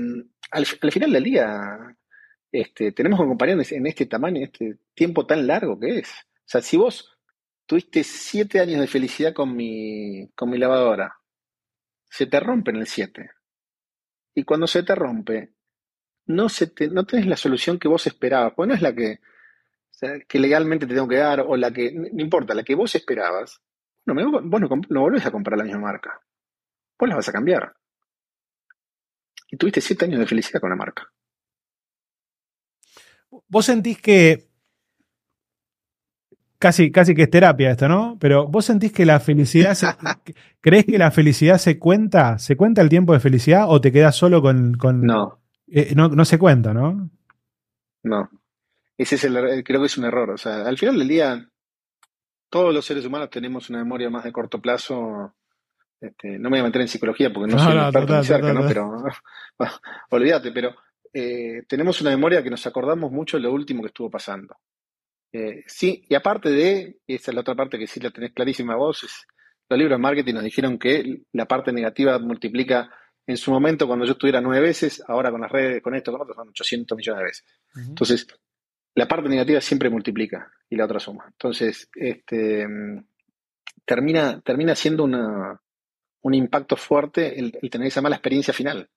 [0.51, 1.97] al, final del día,
[2.51, 6.09] este, tenemos que acompañar en este tamaño, en este tiempo tan largo que es.
[6.09, 7.17] O sea, si vos
[7.65, 11.15] tuviste siete años de felicidad con mi, con mi lavadora,
[12.09, 13.31] se te rompe en el siete.
[14.33, 15.54] Y cuando se te rompe,
[16.27, 19.19] no, se no tenés la solución que vos esperabas, pues no es la que,
[20.27, 23.61] que legalmente te tengo que dar o la que, no importa, la que vos esperabas,
[24.05, 26.21] no, vos no, no, volvés a comprar la misma marca,
[26.99, 27.75] vos la vas a cambiar.
[29.49, 31.11] Y tuviste siete años de felicidad con la marca.
[33.47, 34.49] Vos sentís que
[36.57, 38.17] casi, casi que es terapia esto, ¿no?
[38.19, 39.77] Pero vos sentís que la felicidad,
[40.61, 42.39] ¿crees que la felicidad se cuenta?
[42.39, 44.75] ¿Se cuenta el tiempo de felicidad o te quedas solo con...
[44.75, 45.01] con...
[45.01, 47.09] No, eh, no, se cuenta, ¿no?
[48.03, 48.29] No.
[48.97, 50.29] Ese es el, creo que es un error.
[50.31, 51.49] O sea, al final del día,
[52.49, 55.35] todos los seres humanos tenemos una memoria más de corto plazo.
[55.99, 58.67] Este, no me voy a meter en psicología porque no, soy un experto cerca, ¿no?
[58.67, 59.03] Pero
[60.11, 60.75] olvídate, pero
[61.11, 64.55] eh, tenemos una memoria que nos acordamos mucho de lo último que estuvo pasando.
[65.33, 68.33] Eh, sí, y aparte de, y esa es la otra parte que sí la tenés
[68.33, 69.27] clarísima vos, es,
[69.69, 72.89] los libros de marketing nos dijeron que la parte negativa multiplica
[73.27, 76.21] en su momento cuando yo estuviera nueve veces, ahora con las redes, con esto, con
[76.21, 77.45] otro, son 800 millones de veces.
[77.89, 78.27] Entonces,
[78.93, 81.25] la parte negativa siempre multiplica y la otra suma.
[81.27, 82.67] Entonces, este,
[83.83, 85.59] termina, termina siendo una,
[86.21, 88.89] un impacto fuerte el, tener esa mala experiencia final.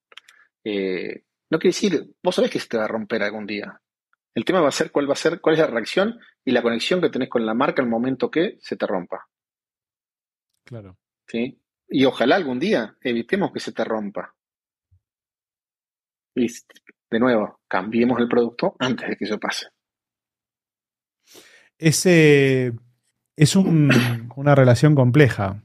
[0.64, 3.80] Eh, no quiere decir, vos sabés que se te va a romper algún día.
[4.34, 6.62] El tema va a ser cuál va a ser, cuál es la reacción y la
[6.62, 9.26] conexión que tenés con la marca al momento que se te rompa.
[10.64, 10.96] Claro.
[11.26, 11.58] ¿Sí?
[11.88, 14.34] Y ojalá algún día evitemos que se te rompa.
[16.34, 16.46] Y
[17.10, 19.68] de nuevo, cambiemos el producto antes de que eso pase.
[21.78, 22.72] Ese
[23.36, 25.62] es una relación compleja,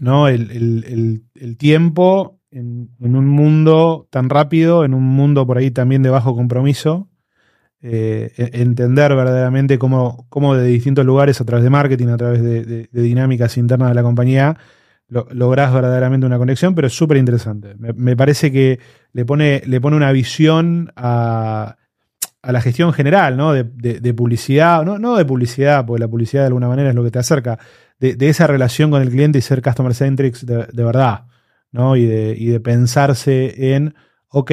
[0.00, 0.28] ¿no?
[0.28, 1.24] El,
[1.58, 7.08] tiempo en, un mundo tan rápido, en un mundo por ahí también de bajo compromiso,
[7.80, 12.42] eh, e, entender verdaderamente cómo, cómo, de distintos lugares, a través de marketing, a través
[12.42, 14.58] de dinámicas internas de la compañía,
[15.08, 17.74] lográs verdaderamente una conexión, pero es súper interesante.
[17.78, 18.80] Me, parece que
[19.12, 21.76] le pone, le pone una visión a,
[22.42, 23.52] la gestión general, ¿no?
[23.52, 27.10] De, publicidad, no, no de publicidad, porque la publicidad de alguna manera es lo que
[27.10, 27.58] te acerca,
[27.98, 31.26] de, esa relación con el cliente y ser customer centric de, verdad,
[31.70, 31.96] ¿no?
[31.96, 33.94] Y de, y de pensarse en,
[34.28, 34.52] ok,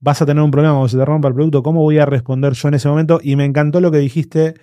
[0.00, 2.52] vas a tener un problema cuando se te rompa el producto, ¿cómo voy a responder
[2.54, 3.20] yo en ese momento?
[3.22, 4.54] Y me encantó lo que dijiste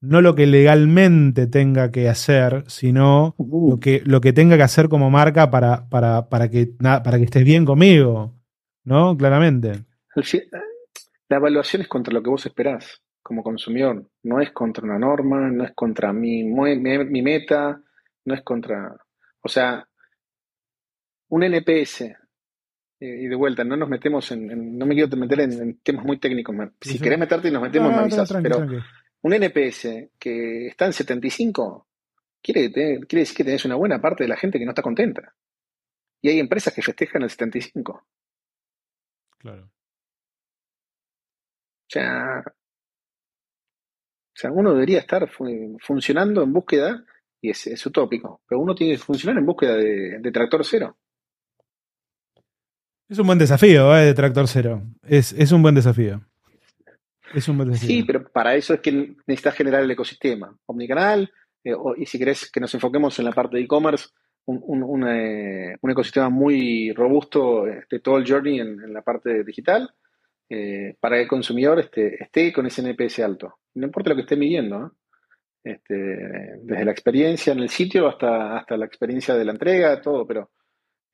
[0.00, 3.70] no lo que legalmente tenga que hacer, sino uh.
[3.70, 7.24] lo, que, lo que tenga que hacer como marca para, para, para, que, para que
[7.24, 8.34] estés bien conmigo,
[8.84, 9.16] ¿no?
[9.16, 9.84] Claramente.
[11.28, 15.50] La evaluación es contra lo que vos esperás como consumidor, no es contra una norma,
[15.50, 17.80] no es contra mi, mi, meta,
[18.24, 18.96] no es contra...
[19.42, 19.84] O sea,
[21.30, 22.14] un NPS, eh,
[23.00, 26.54] y de vuelta, no nos metemos en, no me quiero meter en, temas muy técnicos.
[26.80, 28.66] Si querés meterte y nos metemos, en me pero
[29.22, 31.86] un NPS que está en 75
[32.42, 35.34] quiere, quiere decir que tenés una buena parte de la gente que no está contenta.
[36.22, 38.06] Y hay empresas que festejan el 75.
[39.38, 39.64] Claro.
[39.64, 39.70] O
[41.88, 42.42] sea,
[44.36, 45.26] o sea, uno debería estar
[45.80, 47.02] funcionando en búsqueda,
[47.40, 50.98] y es, es, utópico, pero uno tiene que funcionar en búsqueda de, tractor cero.
[53.08, 54.06] Es un buen desafío, ¿eh?
[54.06, 54.82] De tractor cero.
[55.02, 56.22] Es, es un buen desafío.
[57.34, 60.56] Un Sí, pero para eso es que necesitas generar el ecosistema.
[60.66, 61.30] Omnicanal,
[61.64, 64.08] eh, y si querés que nos enfoquemos en la parte de e-commerce,
[64.46, 69.90] un, ecosistema muy robusto de este, todo el journey en, la parte digital
[71.00, 73.58] para que el consumidor esté, esté con ese NPS alto.
[73.74, 74.92] No importa lo que esté midiendo,
[75.66, 75.94] este,
[76.62, 80.52] desde la experiencia en el sitio hasta, hasta la experiencia de la entrega, todo, pero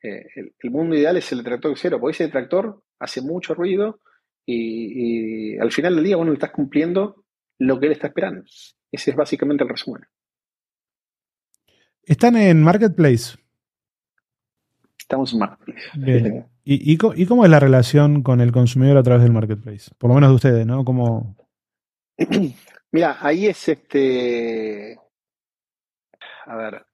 [0.03, 0.27] eh,
[0.59, 4.01] el, mundo ideal es el tractor cero, porque ese tractor hace mucho ruido
[4.46, 7.24] y, al final del día, bueno, le estás cumpliendo
[7.59, 8.44] lo que él está esperando.
[8.90, 10.02] Ese es básicamente el resumen.
[12.02, 13.38] ¿Están en Marketplace?
[14.98, 16.46] Estamos en Marketplace.
[16.64, 19.90] ¿Y, y, cómo es la relación con el consumidor a través del Marketplace?
[19.98, 20.85] Por lo menos de ustedes, ¿no?
[20.85, 21.37] ¿Cómo...
[22.92, 24.98] Mira, ahí es este.
[26.46, 26.87] A ver.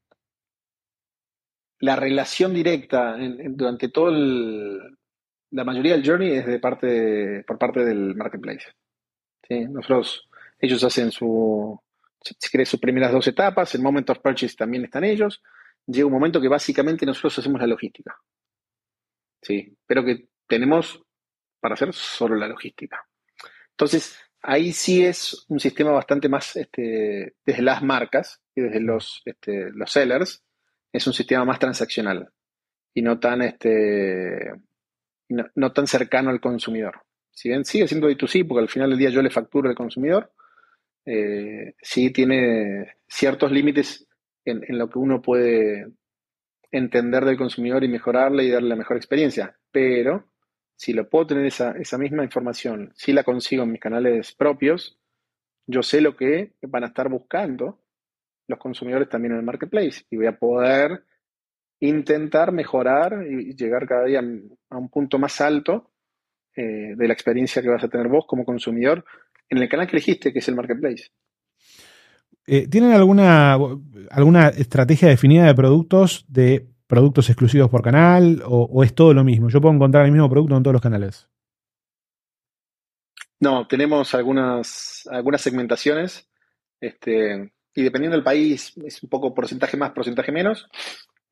[1.80, 3.16] La relación directa
[3.50, 4.97] durante todo el.
[5.50, 8.66] La mayoría del journey es de parte por parte del marketplace.
[9.46, 9.64] ¿sí?
[9.66, 11.80] Nosotros, ellos hacen su,
[12.20, 15.42] si querés, sus primeras dos etapas, el moment of purchase también están ellos.
[15.86, 18.16] Llega un momento que básicamente nosotros hacemos la logística.
[19.42, 19.76] ¿sí?
[19.86, 21.02] Pero que tenemos
[21.60, 23.04] para hacer solo la logística.
[23.70, 29.22] Entonces, ahí sí es un sistema bastante más este, desde las marcas y desde los,
[29.24, 30.42] este, los sellers,
[30.92, 32.30] es un sistema más transaccional
[32.94, 34.52] y no tan, este,
[35.28, 37.02] no, tan cercano al consumidor.
[37.30, 40.32] Si bien sigue siendo D2C, porque al final del día yo le facturo al consumidor,
[41.04, 44.06] eh, sí tiene ciertos límites
[44.44, 45.92] en, lo que uno puede
[46.70, 49.56] entender del consumidor y mejorarle y darle la mejor experiencia.
[49.70, 50.28] Pero
[50.76, 54.98] si lo puedo tener esa, misma información, si la consigo en mis canales propios,
[55.66, 57.80] yo sé lo que van a estar buscando
[58.46, 61.04] los consumidores también en el marketplace y voy a poder
[61.80, 64.22] intentar mejorar y llegar cada día
[64.70, 65.90] a un punto más alto
[66.56, 69.04] eh, de la experiencia que vas a tener vos como consumidor
[69.48, 71.10] en el canal que elegiste, que es el marketplace.
[72.46, 73.58] Eh, ¿Tienen alguna,
[74.10, 79.48] alguna estrategia definida de productos de productos exclusivos por canal o, es todo lo mismo?
[79.50, 81.28] Yo puedo encontrar el mismo producto en todos los canales.
[83.40, 86.28] No, tenemos algunas, algunas segmentaciones
[86.80, 90.68] este, y dependiendo del país es un poco porcentaje más, porcentaje menos.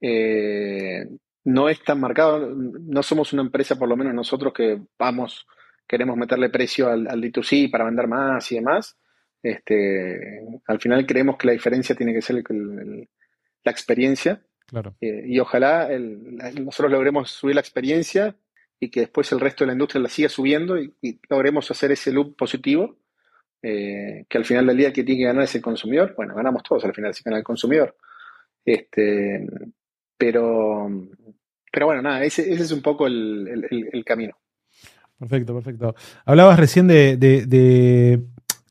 [0.01, 1.07] Eh,
[1.45, 5.47] no es tan marcado, no somos una empresa, por lo menos nosotros, que vamos,
[5.87, 8.97] queremos meterle precio al, al D2C para vender más y demás.
[9.43, 14.97] Este, al final creemos que la diferencia tiene que ser la experiencia Claro.
[15.01, 15.89] Eh, y ojalá
[16.61, 18.37] nosotros logremos subir la experiencia
[18.81, 20.93] y que después el resto de la industria la siga subiendo y,
[21.31, 22.99] logremos hacer ese loop positivo,
[23.63, 26.15] eh, que al final del día que tiene que ganar es el consumidor.
[26.17, 27.97] Bueno, ganamos todos al final si gana el consumidor.
[28.65, 29.47] Este,
[30.17, 30.89] pero,
[31.73, 34.37] pero bueno, nada, ese, es un poco el, camino.
[35.19, 35.95] Perfecto, perfecto.
[36.25, 37.17] Hablabas recién de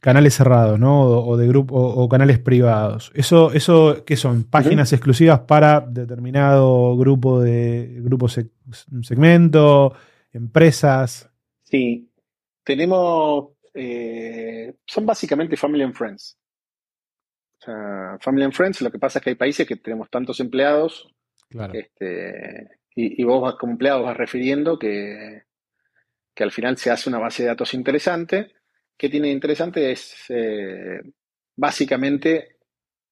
[0.05, 1.01] canales cerrados, ¿no?
[1.01, 3.11] O, de grupo o, canales privados.
[3.15, 4.43] Eso, eso, ¿qué son?
[4.43, 9.95] Páginas exclusivas para determinado grupo de grupo segmento,
[10.31, 11.27] empresas.
[11.63, 12.07] Sí,
[12.63, 16.37] tenemos, eh, son básicamente Family and Friends.
[17.57, 20.39] O sea, Family and Friends, lo que pasa es que hay países que tenemos tantos
[20.39, 21.11] empleados,
[21.73, 25.43] este, y, vos como empleado vas refiriendo que,
[26.33, 28.55] que al final se hace una base de datos interesante
[28.97, 29.91] ¿Qué tiene interesante?
[29.91, 31.01] Es eh,
[31.55, 32.57] básicamente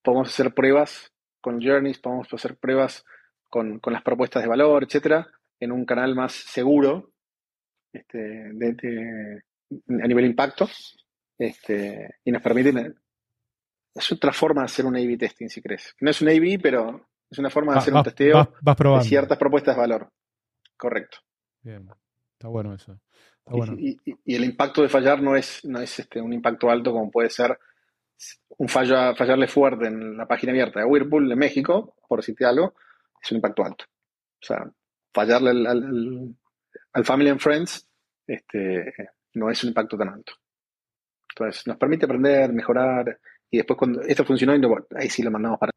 [0.02, 3.06] podemos hacer pruebas con journeys, podemos hacer pruebas
[3.50, 5.28] con, las propuestas de valor, etcétera,
[5.60, 7.12] en un canal más seguro
[7.91, 10.69] este, a nivel impacto.
[11.38, 12.93] Este, y nos permite.
[13.93, 15.93] Es otra forma de hacer un A-B testing, si crees.
[16.00, 19.76] No es un A-B, pero es una forma de hacer un testeo de ciertas propuestas
[19.76, 20.10] de valor.
[20.78, 21.17] Correcto.
[21.62, 21.89] Bien,
[22.34, 23.00] está bueno eso.
[23.78, 23.98] Y,
[24.36, 27.58] el impacto de fallar no es, no es este, un impacto alto como puede ser
[28.58, 32.76] un fallo, fallarle fuerte en la página abierta de Whirlpool de México, por decirte algo,
[33.22, 33.86] es un impacto alto.
[33.86, 34.72] O sea,
[35.12, 36.36] fallarle al,
[37.04, 37.89] Family and Friends
[38.28, 38.93] este,
[39.34, 40.34] no es un impacto tan alto.
[41.30, 43.19] Entonces, nos permite aprender, mejorar,
[43.50, 44.54] y después cuando esto funcionó,
[44.96, 45.72] ahí sí lo mandamos para.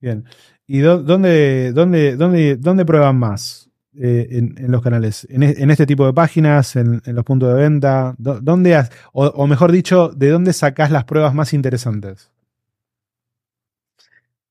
[0.00, 0.24] Bien.
[0.70, 3.68] ¿Y dónde, dónde, dónde, dónde prueban más?
[4.00, 5.26] Eh, en, los canales?
[5.30, 6.76] ¿En, este tipo de páginas?
[6.76, 8.14] ¿En, los puntos de venta?
[8.18, 8.78] ¿Dónde
[9.12, 12.30] o, mejor dicho, ¿de dónde sacás las pruebas más interesantes?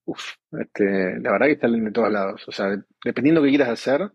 [0.06, 2.48] Uf, este, la verdad que están de todos lados.
[2.48, 4.12] O sea, dependiendo de qué quieras hacer.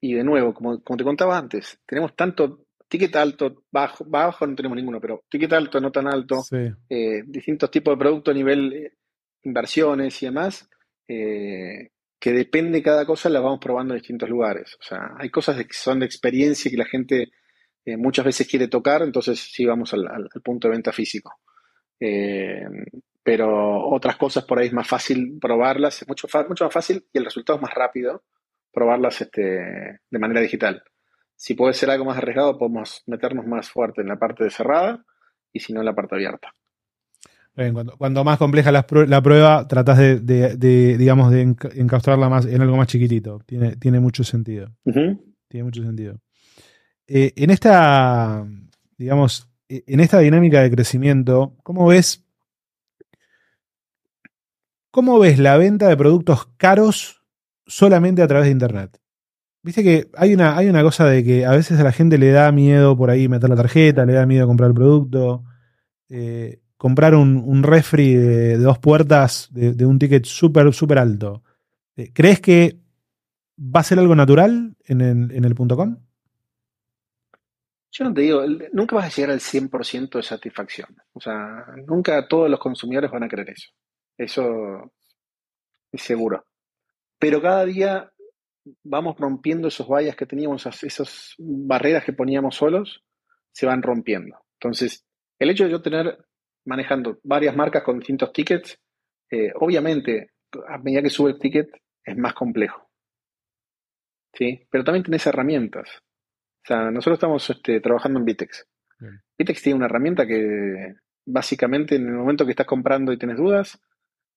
[0.00, 4.76] Y de nuevo, como, te contaba antes, tenemos tanto ticket alto, bajo, bajo no tenemos
[4.76, 6.42] ninguno, pero ticket alto, no tan alto,
[6.88, 8.92] eh, distintos tipos de productos a nivel eh,
[9.44, 10.68] inversiones y demás,
[11.06, 14.76] que depende de cada cosa, la vamos probando en distintos lugares.
[14.80, 17.32] O sea, hay cosas que son de experiencia que la gente
[17.84, 21.40] eh, muchas veces quiere tocar, entonces sí vamos al, punto de venta físico.
[21.98, 22.64] Eh,
[23.22, 27.24] pero otras cosas por ahí es más fácil probarlas, es mucho, más fácil y el
[27.24, 28.24] resultado es más rápido
[28.72, 29.42] probarlas este,
[30.08, 30.82] de manera digital.
[31.36, 35.04] Si puede ser algo más arriesgado, podemos meternos más fuerte en la parte cerrada
[35.52, 36.54] y si no en la parte abierta.
[37.54, 43.40] Cuando, más compleja la, prueba, tratas de, digamos, de encaustrarla más en algo más chiquitito.
[43.44, 44.70] Tiene, tiene mucho sentido.
[44.84, 46.18] Tiene mucho sentido.
[47.06, 48.46] Eh, en esta,
[48.96, 52.24] digamos, e, en esta dinámica de crecimiento, ¿cómo ves,
[54.90, 57.22] cómo ves la venta de productos caros
[57.66, 58.98] solamente a través de Internet?
[59.62, 62.30] Viste que hay una, hay una cosa de que a veces a la gente le
[62.30, 65.44] da miedo por ahí meter la tarjeta, le da miedo comprar el producto.
[66.08, 71.44] Eh, comprar un, un, refri de, dos puertas de, un ticket súper, súper alto.
[71.94, 72.80] Eh, ¿Crees que
[73.56, 75.96] va a ser algo natural en el, en el .com?
[77.92, 80.88] Yo no te digo, nunca vas a llegar al 100% de satisfacción.
[81.12, 83.70] O sea, nunca todos los consumidores van a creer eso.
[84.18, 84.92] Eso
[85.92, 86.44] es seguro.
[87.16, 88.12] Pero cada día
[88.82, 93.04] vamos rompiendo esos vallas que teníamos, esas barreras que poníamos solos,
[93.52, 94.36] se van rompiendo.
[94.54, 95.06] Entonces,
[95.38, 96.18] el hecho de yo tener
[96.64, 98.78] manejando varias marcas con distintos tickets,
[99.30, 100.32] eh, obviamente,
[100.68, 101.70] a medida que sube el ticket,
[102.04, 102.88] es más complejo.
[104.34, 104.66] ¿Sí?
[104.70, 105.88] Pero también tenés herramientas.
[106.64, 108.66] O sea, nosotros estamos este, trabajando en Vitex.
[109.36, 110.94] Vitex tiene una herramienta que
[111.26, 113.80] básicamente en el momento que estás comprando y tienes dudas,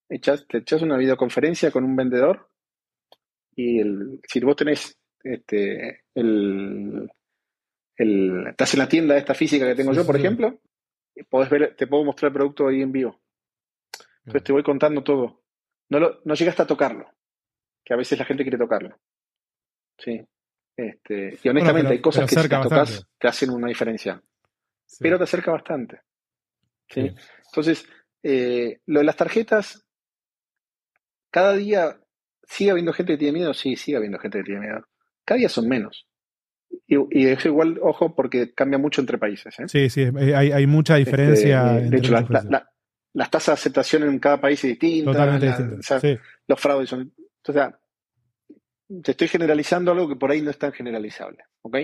[0.09, 2.49] echas, te echas una videoconferencia con un vendedor
[3.55, 7.09] y el, si vos tenés este, el,
[7.97, 10.59] el, estás en la tienda esta física que tengo yo, por ejemplo,
[11.23, 13.19] podés ver, te puedo mostrar el producto ahí en vivo.
[14.19, 15.43] Entonces te voy contando todo.
[15.89, 17.09] No, lo, no llegaste a tocarlo,
[17.83, 18.97] que a veces la gente quiere tocarlo.
[19.97, 20.21] Sí.
[20.75, 24.21] Este, y honestamente hay cosas que si te tocas te hacen una diferencia.
[24.99, 26.01] Pero te acerca bastante.
[26.89, 27.15] ¿sí?
[27.47, 27.87] Entonces,
[28.23, 29.85] eh, lo de las tarjetas,
[31.31, 31.99] cada día
[32.43, 34.87] sigue habiendo gente que tiene miedo, sí, sigue habiendo gente que tiene miedo.
[35.23, 36.07] Cada día son menos.
[36.87, 39.59] Y, y es igual, ojo, porque cambia mucho entre países.
[39.59, 39.65] ¿eh?
[39.67, 41.63] Sí, sí, hay, hay mucha este, diferencia.
[41.73, 42.13] de hecho,
[43.13, 45.11] las tasas de aceptación en cada país es distinta.
[45.11, 46.21] Totalmente distinta.
[46.47, 47.13] Los fraudes son.
[47.47, 47.79] O sea,
[49.03, 51.77] te estoy generalizando algo que por ahí no es tan generalizable, ¿ok?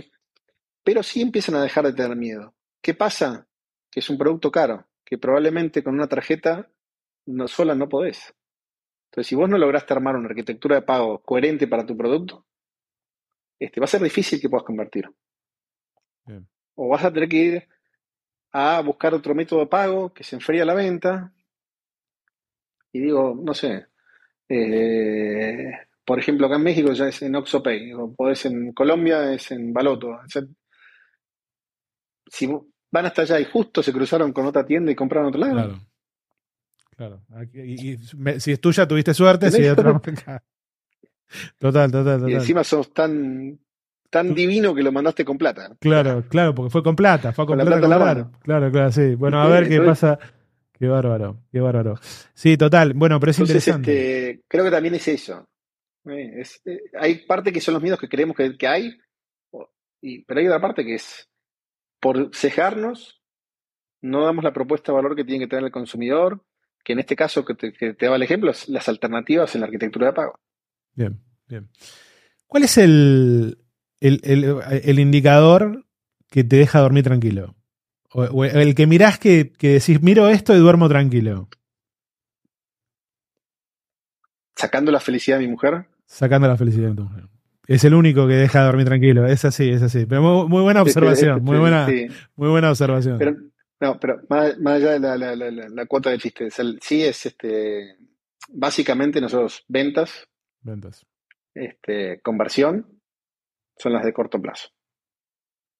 [0.84, 2.54] Pero sí empiezan a dejar de tener miedo.
[2.82, 3.48] ¿Qué pasa?
[3.90, 6.70] Que es un producto caro, que probablemente con una tarjeta
[7.26, 8.34] no, sola no podés.
[9.12, 12.46] Entonces, si vos no lograste armar una arquitectura de pago coherente para tu producto,
[13.66, 15.10] este, va a ser difícil que puedas convertir.
[16.76, 17.68] O vas a tener que ir
[18.54, 21.32] a buscar otro método de pago que se enfría la venta.
[22.92, 23.86] Y digo, no sé,
[24.50, 25.72] eh,
[26.04, 29.72] por ejemplo, acá en México ya es en OxoPay, o podés en Colombia es en
[29.72, 30.20] Baloto.
[32.28, 32.48] si
[32.92, 35.54] van hasta allá y justo se cruzaron con otra tienda y compraron otro lado.
[35.54, 35.88] Claro.
[36.98, 37.24] Claro.
[37.54, 37.98] y,
[38.40, 39.50] si es tuya, tuviste suerte.
[39.52, 40.02] Si es otra
[41.58, 42.30] Total, total, total.
[42.30, 43.60] Y encima sos tan,
[44.10, 45.76] tan divino que lo mandaste con plata.
[45.80, 47.32] Claro, claro, porque fue con plata.
[47.32, 49.16] Fue con, plata, Claro, claro, sí.
[49.16, 50.20] Bueno, a ver qué pasa.
[50.82, 52.00] Qué bárbaro, qué bárbaro.
[52.34, 52.94] Sí, total.
[52.94, 54.30] Bueno, pero es interesante.
[54.32, 55.48] Este, creo que también es eso.
[56.10, 56.44] Eh,
[57.00, 58.98] hay parte que son los miedos que creemos que, hay,
[60.26, 61.30] pero hay otra parte que es
[62.00, 63.22] por cejarnos,
[64.02, 66.44] no damos la propuesta de valor que tiene que tener el consumidor,
[66.84, 69.68] que en este caso que te, que daba el ejemplo, es las alternativas en la
[69.68, 70.40] arquitectura de pago.
[70.96, 71.70] Bien, bien.
[72.48, 73.58] ¿Cuál es el,
[74.00, 75.86] el, indicador
[76.30, 77.56] que te deja dormir tranquilo?
[78.14, 81.48] O, el que mirás que, que decís, miro esto y duermo tranquilo.
[84.56, 85.86] ¿Sacando la felicidad de mi mujer?
[86.06, 87.24] Sacando la felicidad de tu mujer.
[87.68, 89.26] Es el único que deja de dormir tranquilo.
[89.26, 90.06] Es así, es así.
[90.06, 91.42] Pero muy, buena observación.
[91.44, 91.88] Muy buena,
[92.36, 93.18] muy buena observación.
[93.18, 93.38] Pero,
[93.80, 96.50] no, pero más, allá de la, cuota de chiste,
[96.82, 97.96] sí es este
[98.50, 100.28] básicamente nosotros ventas,
[100.62, 101.06] ventas,
[101.54, 103.02] este, conversión,
[103.78, 104.70] son las de corto plazo.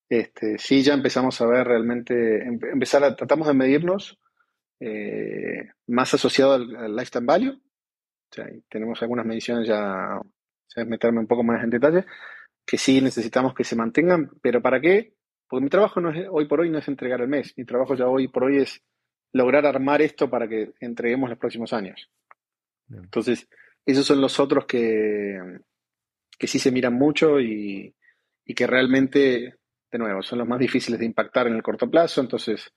[0.08, 4.18] Este, sí, ya empezamos a ver realmente, empezar a, tratamos de medirnos
[4.80, 7.62] eh, más asociado al, al lifetime value,
[8.68, 10.20] tenemos algunas mediciones ya,
[10.74, 12.06] ya meterme un poco más en detalle,
[12.66, 15.14] que sí necesitamos que se mantengan, pero ¿para qué?
[15.48, 17.94] Porque mi trabajo no es, hoy por hoy no es entregar el mes, mi trabajo
[17.94, 18.82] ya hoy por hoy es
[19.32, 22.10] lograr armar esto para que entreguemos los próximos años.
[22.90, 23.48] Entonces,
[23.86, 25.38] esos son los otros que,
[26.38, 27.94] que sí se miran mucho y,
[28.44, 29.56] y que realmente,
[29.90, 32.20] de nuevo, son los más difíciles de impactar en el corto plazo.
[32.20, 32.72] Entonces,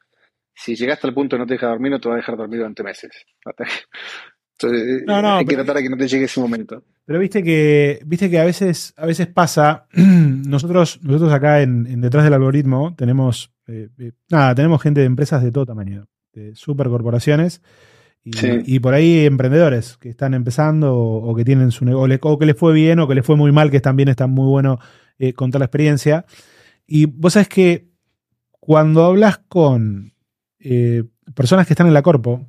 [0.53, 2.59] si llegaste al punto de no te deja dormir, no te va a dejar dormir
[2.59, 3.11] durante meses.
[4.57, 6.83] Entonces, no, no, hay que tratar de que no te llegue ese momento.
[7.05, 12.23] Pero viste que, viste que a veces, a veces pasa, nosotros, nosotros acá en, detrás
[12.23, 17.61] del algoritmo tenemos, eh, eh, nada, tenemos gente de empresas de todo tamaño, de supercorporaciones,
[18.25, 22.57] Y, por ahí emprendedores que están empezando o, que tienen su negocio, o que les
[22.57, 24.79] fue bien o que les fue muy mal, que también están muy bueno
[25.19, 26.25] eh, contar la experiencia.
[26.87, 27.87] Y vos sabés que
[28.49, 30.13] cuando hablas con
[30.59, 31.03] eh,
[31.35, 32.47] personas que están en la corpo,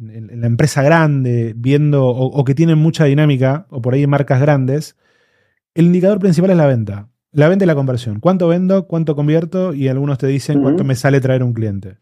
[0.00, 4.96] en, la empresa grande, viendo o, que tienen mucha dinámica, o por ahí marcas grandes,
[5.74, 7.08] el indicador principal es la venta.
[7.32, 8.20] La venta y la conversión.
[8.20, 8.86] ¿Cuánto vendo?
[8.86, 9.74] ¿Cuánto convierto?
[9.74, 11.98] Y algunos te dicen cuánto me sale traer un cliente.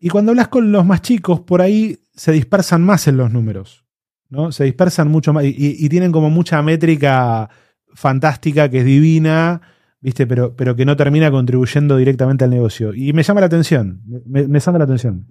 [0.00, 3.84] Y cuando hablas con los más chicos, por ahí se dispersan más en los números.
[4.28, 4.52] ¿no?
[4.52, 7.48] Se dispersan mucho más y, tienen como mucha métrica
[7.94, 9.60] fantástica que es divina,
[10.00, 10.26] ¿viste?
[10.26, 12.92] Pero, pero que no termina contribuyendo directamente al negocio.
[12.94, 15.26] Y me llama la atención, me, me llama la atención.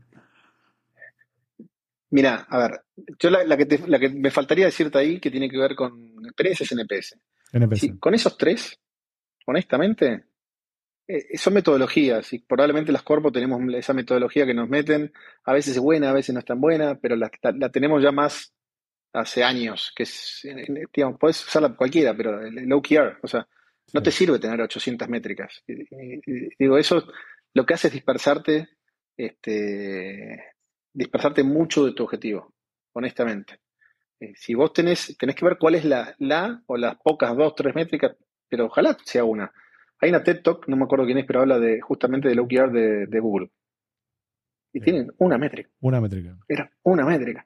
[2.09, 2.81] Mira, a ver,
[3.19, 6.71] yo la, que la, que me faltaría decirte ahí que tiene que ver con experiencias
[6.71, 7.17] NPS.
[7.51, 7.99] NPS.
[7.99, 8.79] con esos tres,
[9.45, 10.25] honestamente,
[11.07, 15.13] eh, son metodologías y probablemente las corpos tenemos esa metodología que nos meten,
[15.45, 17.29] a veces es buena, a veces no es tan buena, pero la,
[17.71, 18.53] tenemos ya más
[19.13, 20.45] hace años, que es,
[20.93, 22.81] digamos, puedes usarla cualquiera, pero el low
[23.21, 23.47] o sea,
[23.93, 25.63] no te sirve tener 800 métricas.
[26.59, 27.07] digo, eso
[27.53, 28.69] lo que hace es dispersarte,
[29.15, 30.53] este,
[30.93, 32.53] dispersarte mucho de tu objetivo,
[32.93, 33.61] honestamente.
[34.19, 37.55] Eh, si vos tenés, tenés que ver cuál es la, la o las pocas dos,
[37.55, 38.15] tres métricas,
[38.49, 39.51] pero ojalá sea una.
[39.99, 42.71] Hay una TED Talk, no me acuerdo quién es, pero habla de justamente del OKR
[42.71, 43.51] de, de Google.
[44.73, 45.69] Y tienen una métrica.
[45.81, 46.37] Una métrica.
[46.47, 47.45] Era una métrica.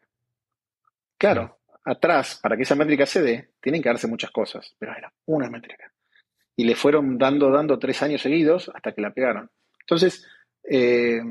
[1.18, 5.14] Claro, atrás, para que esa métrica se dé, tienen que darse muchas cosas, pero era
[5.26, 5.92] una métrica.
[6.56, 9.50] Y le fueron dando, dando tres años seguidos hasta que la pegaron.
[9.80, 10.28] Entonces,
[10.64, 11.22] eh,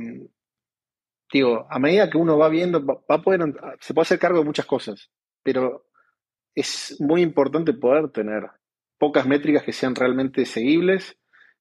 [1.32, 3.40] digo, a medida que uno va viendo, va, a poder,
[3.80, 5.10] se puede hacer cargo de muchas cosas,
[5.42, 5.86] pero
[6.54, 8.48] es muy importante poder tener
[9.00, 11.16] pocas métricas que sean realmente seguibles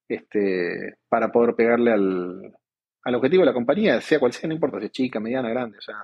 [0.06, 4.86] este, para poder pegarle al, objetivo de la compañía, sea cual sea, no importa si
[4.86, 5.78] es chica, mediana, grande.
[5.78, 5.96] O sea,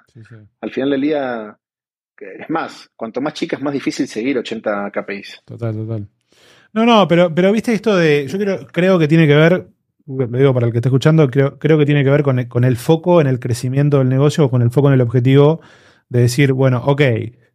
[0.61, 1.57] al final del día,
[2.19, 5.43] es más, cuanto más chica es más difícil seguir 80 KPIs.
[5.45, 6.09] Total, total.
[6.73, 9.69] No, no, pero, pero viste esto de, yo creo, creo que tiene que ver,
[10.07, 12.49] lo digo para el que esté escuchando, creo, creo que tiene que ver con el,
[12.49, 15.61] con el foco en el crecimiento del negocio o con el foco en el objetivo
[16.09, 17.03] de decir, bueno, ok,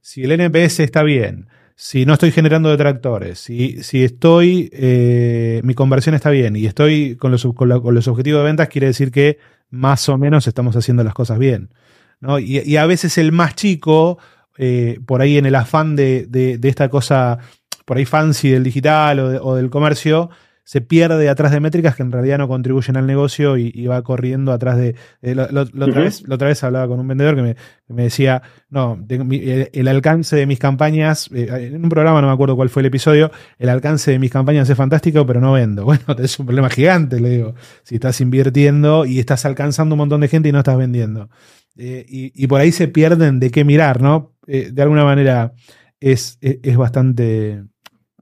[0.01, 1.47] si el NPS está bien,
[1.83, 7.15] si no estoy generando detractores, si, si estoy, eh, mi conversión está bien y estoy
[7.15, 9.39] con los, con, los objetivos de ventas, quiere decir que
[9.71, 11.73] más o menos estamos haciendo las cosas bien.
[12.19, 12.37] ¿no?
[12.37, 14.19] Y, a veces el más chico,
[14.59, 17.39] eh, por ahí en el afán de, de, esta cosa,
[17.85, 20.29] por ahí fancy del digital o del comercio,
[20.71, 24.53] se pierde atrás de métricas que en realidad no contribuyen al negocio y, va corriendo
[24.53, 24.95] atrás de...
[25.21, 27.57] Eh, la, otra vez, la, otra vez, hablaba con un vendedor que
[27.89, 32.55] me, decía, no, el, alcance de mis campañas, eh, en un programa no me acuerdo
[32.55, 35.83] cuál fue el episodio, el alcance de mis campañas es fantástico, pero no vendo.
[35.91, 40.21] Bueno, es un problema gigante, le digo, si estás invirtiendo y estás alcanzando un montón
[40.21, 41.29] de gente y no estás vendiendo.
[41.75, 44.31] Eh, y, por ahí se pierden de qué mirar, ¿no?
[44.47, 45.51] de alguna manera
[45.99, 47.61] es, es bastante,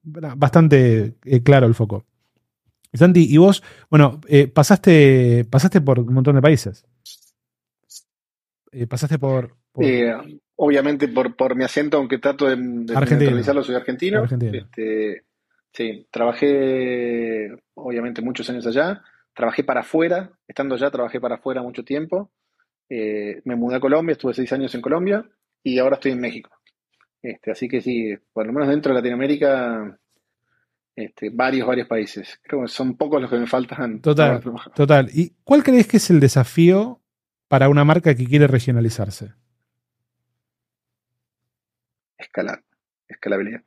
[0.04, 2.09] bastante claro el foco.
[2.98, 6.86] Santi, y vos, bueno, eh, pasaste, pasaste por un montón de países.
[8.72, 9.56] Eh, pasaste por.
[9.80, 10.14] Eh,
[10.56, 14.24] obviamente por, por mi acento, aunque trato de, de soy argentino.
[14.24, 15.24] Este,
[15.72, 19.04] sí, trabajé obviamente muchos años allá.
[19.36, 22.32] Trabajé para afuera, estando allá, trabajé para afuera mucho tiempo.
[22.90, 25.24] me mudé a Colombia, estuve seis años en Colombia
[25.64, 26.50] y ahora estoy en México.
[27.22, 30.00] Este, así que sí, por lo menos dentro de Latinoamérica
[31.00, 32.40] este, varios, varios países.
[32.44, 34.02] Creo que son pocos los que me faltan.
[34.02, 34.42] Total,
[34.76, 35.10] total.
[35.14, 37.02] ¿Y cuál crees que es el desafío
[37.48, 39.34] para una marca que quiere regionalizarse?
[42.18, 42.62] Escalar,
[43.08, 43.62] escalabilidad.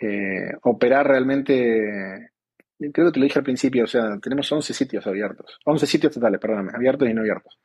[0.00, 2.30] Eh, operar realmente,
[2.78, 6.14] creo que te lo dije al principio, o sea, tenemos 11 sitios abiertos, 11 sitios
[6.14, 7.58] totales, perdóname, abiertos y no abiertos.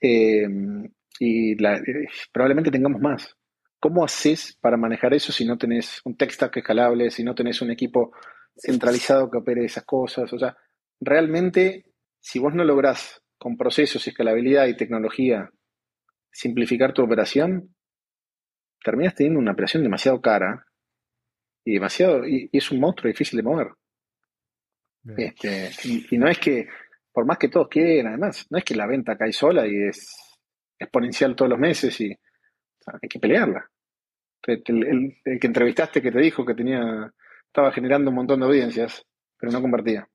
[0.00, 0.48] Eh,
[1.18, 3.36] y eh, probablemente tengamos más.
[3.78, 7.60] ¿Cómo haces para manejar eso si no tenés un tech stack escalable, si no tenés
[7.60, 8.12] un equipo
[8.56, 10.32] centralizado que opere esas cosas?
[10.32, 10.56] O sea,
[11.00, 11.84] realmente,
[12.18, 15.50] si vos no lográs con procesos, escalabilidad y tecnología
[16.30, 17.74] simplificar tu operación,
[18.84, 20.66] terminas teniendo una operación demasiado cara
[21.64, 23.68] y demasiado y, es un monstruo difícil de mover.
[25.16, 26.68] Este, y, no es que,
[27.12, 30.38] por más que todos quieran, además, no es que la venta cae sola y es
[30.78, 32.14] exponencial todos los meses y
[32.86, 33.68] hay que pelearla.
[34.46, 37.12] El, que entrevistaste que te dijo que tenía
[37.46, 39.04] estaba generando un montón de audiencias,
[39.38, 40.08] pero no compartía.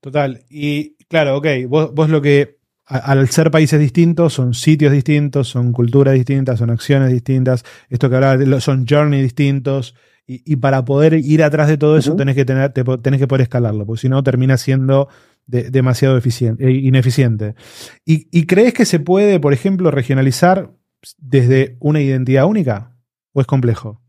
[0.00, 0.40] Total.
[0.48, 5.72] Y claro, ok, vos, vos lo que, al ser países distintos, son sitios distintos, son
[5.72, 9.94] culturas distintas, son acciones distintas, esto que hablaba, son journey distintos,
[10.32, 13.84] y, para poder ir atrás de todo eso tenés que tener, tenés que poder escalarlo,
[13.84, 15.08] porque si no termina siendo
[15.46, 17.56] demasiado eficiente, eh, ineficiente.
[18.04, 20.70] ¿Y, crees que se puede, por ejemplo, regionalizar
[21.18, 22.96] desde una identidad única?
[23.32, 24.02] ¿O es complejo?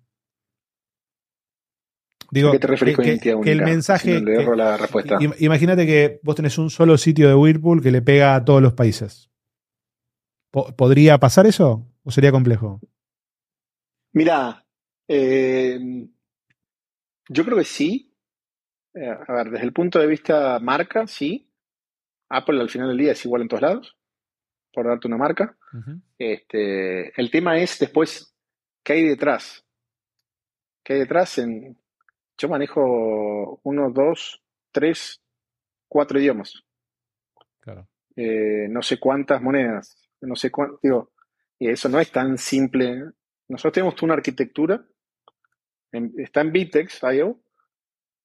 [2.32, 3.46] Digo, ¿Qué te refieres con identidad única?
[3.46, 4.22] Que el mensaje.
[4.22, 5.20] la respuesta.
[5.40, 8.74] Imagínate que vos tenés un solo sitio de Whirlpool que le pega a todos los
[8.74, 9.30] países.
[10.52, 11.88] ¿Podría pasar eso?
[12.04, 12.80] ¿O sería complejo?
[14.14, 14.66] Mira,
[15.08, 15.80] eh,
[17.30, 18.14] yo creo que sí.
[18.94, 21.50] Eh, a ver, desde el punto de vista marca, sí.
[22.30, 23.98] Apple al final del día es igual en todos lados,
[24.74, 25.56] por darte una marca.
[26.18, 28.36] este, el tema es después,
[28.84, 29.66] ¿qué hay detrás?
[30.84, 31.38] ¿Qué hay detrás?
[31.38, 31.78] En,
[32.38, 34.42] yo manejo uno, dos,
[34.72, 35.22] tres,
[35.88, 36.64] cuatro idiomas.
[37.60, 37.88] Claro.
[38.16, 41.12] Eh, no sé cuántas monedas, no sé cuánto, digo,
[41.60, 43.04] y eso no es tan simple.
[43.48, 44.84] Nosotros tenemos una arquitectura,
[45.92, 47.40] está en Vitex, IO,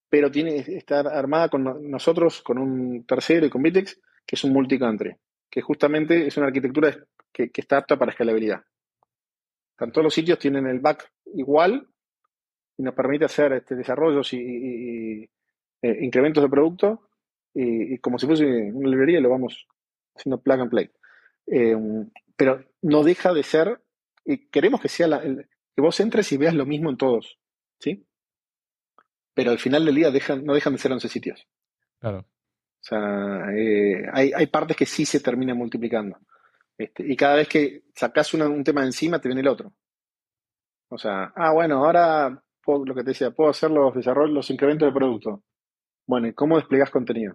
[0.08, 4.52] pero tiene, está armada con nosotros, con un tercero y con Vitex, que es un
[4.52, 5.14] multicountry,
[5.50, 6.96] que justamente es una arquitectura
[7.32, 8.64] que, está apta para escalabilidad.
[9.76, 11.86] todos los sitios tienen el back igual
[12.78, 15.28] y nos permite hacer este, desarrollos y,
[15.82, 17.08] eh, incrementos de producto
[17.54, 19.66] y, como si fuese una librería lo vamos
[20.14, 20.90] haciendo plug and play.
[21.46, 21.76] Eh,
[22.36, 23.80] pero no deja de ser,
[24.24, 27.38] y queremos que sea la, que vos entres y veas lo mismo en todos,
[27.78, 28.06] ¿sí?
[29.34, 31.46] Pero al final del día dejan, no dejan de ser 11 sitios.
[31.98, 32.26] Claro.
[32.86, 36.18] O sea, eh, hay, hay, partes que sí se terminan multiplicando.
[36.78, 39.72] Este, y cada vez que sacas un tema de encima, te viene el otro.
[40.88, 44.86] O sea, ah, bueno, ahora lo que te decía, puedo hacer los desarrollos, los incrementos
[44.86, 45.42] de producto.
[46.06, 47.34] Bueno, ¿y cómo desplegas contenido?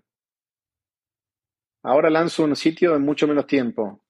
[1.83, 4.05] Ahora lanzo un sitio en mucho menos tiempo.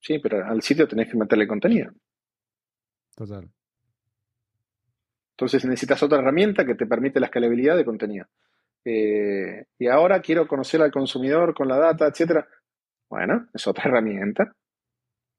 [0.00, 1.92] Sí, pero al sitio tenés que meterle contenido.
[3.14, 3.48] Total.
[5.36, 8.26] Entonces necesitas otra herramienta que te permite la escalabilidad de contenido.
[8.84, 12.46] Eh, y ahora quiero conocer al consumidor con la data, etcétera.
[13.08, 14.54] Bueno, es otra herramienta.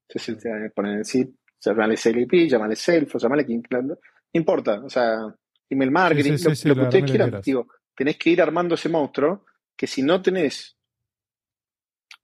[0.08, 3.98] Entonces, ponen sí, llamale CLP, llamale Salesforce, llamale no
[4.32, 5.34] importa, o sea,
[5.68, 7.40] email marketing, lo, lo, que ustedes quieran.
[7.44, 9.44] Digo, tenés que ir armando ese monstruo
[9.76, 10.76] que si no tenés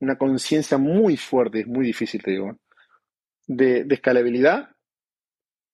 [0.00, 2.56] una conciencia muy fuerte, es muy difícil, te digo,
[3.46, 4.70] de, escalabilidad,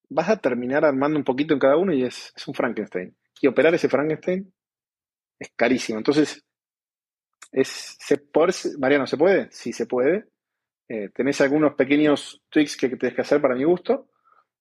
[0.09, 3.15] vas a terminar armando un poquito en cada uno y es, un Frankenstein.
[3.41, 4.53] Y operar ese Frankenstein
[5.39, 5.99] es carísimo.
[5.99, 6.45] Entonces,
[7.53, 8.23] es, se,
[8.79, 9.49] Mariano, ¿se puede?
[9.51, 10.27] Sí, se puede.
[10.89, 14.11] Eh, tenés algunos pequeños tweaks que tenés que hacer para mi gusto.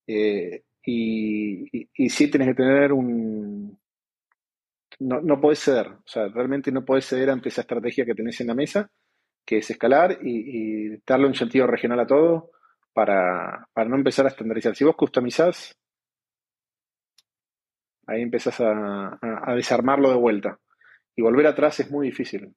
[0.08, 3.80] Eh, y, y, sí tenés que tener un...
[5.00, 8.40] No, no podés ceder, o sea, realmente no podés ceder ante esa estrategia que tenés
[8.42, 8.92] en la mesa
[9.46, 12.52] que es escalar y, darle un sentido regional a todo
[12.94, 14.76] para, no empezar a estandarizar.
[14.76, 15.76] Si vos customizás,
[18.08, 19.20] ahí empezás a,
[19.56, 20.60] desarmarlo de vuelta.
[21.16, 22.54] Y volver atrás es muy difícil.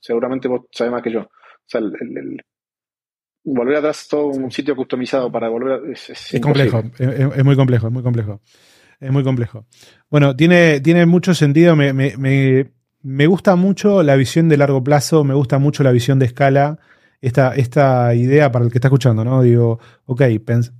[0.00, 1.20] seguramente vos sabés más que yo.
[1.20, 1.80] O sea,
[3.44, 7.92] volver atrás todo un sitio customizado para volver a, es, complejo, es, muy complejo, es
[7.92, 8.40] muy complejo.
[8.98, 9.66] Es muy complejo.
[10.10, 11.76] Bueno, tiene, tiene mucho sentido.
[11.76, 11.92] me,
[13.06, 16.80] me gusta mucho la visión de largo plazo, me gusta mucho la visión de escala,
[17.20, 19.42] esta, esta idea para el que está escuchando, ¿no?
[19.42, 20.22] Digo, ok,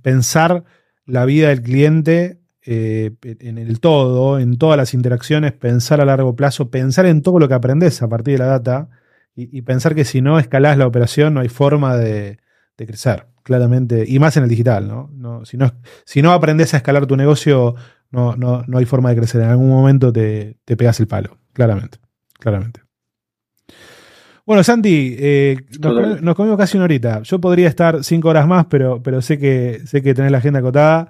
[0.01, 0.65] pensar
[1.05, 6.35] la vida del cliente eh, en el todo, en todas las interacciones, pensar a largo
[6.35, 8.89] plazo, pensar en todo lo que aprendes a partir de la data
[9.35, 12.39] y, pensar que si no escalás la operación no hay forma de,
[12.75, 15.11] crecer, claramente, y más en el digital, ¿no?
[15.13, 15.73] no, si, no
[16.05, 17.75] si no aprendes a escalar tu negocio,
[18.11, 21.37] no, no, no hay forma de crecer, en algún momento te, te pegas el palo,
[21.53, 21.99] claramente
[22.37, 22.81] claramente.
[24.45, 27.21] Bueno, Santi, eh, nos, comimos, casi una horita.
[27.23, 30.59] Yo podría estar cinco horas más, pero, pero sé, que, sé que tenés la agenda
[30.59, 31.09] acotada.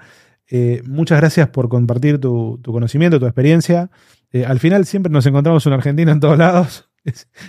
[0.49, 3.89] Eh, muchas gracias por compartir tu, conocimiento, tu experiencia.
[4.31, 6.89] Eh, al final siempre nos encontramos en Argentina en todos lados.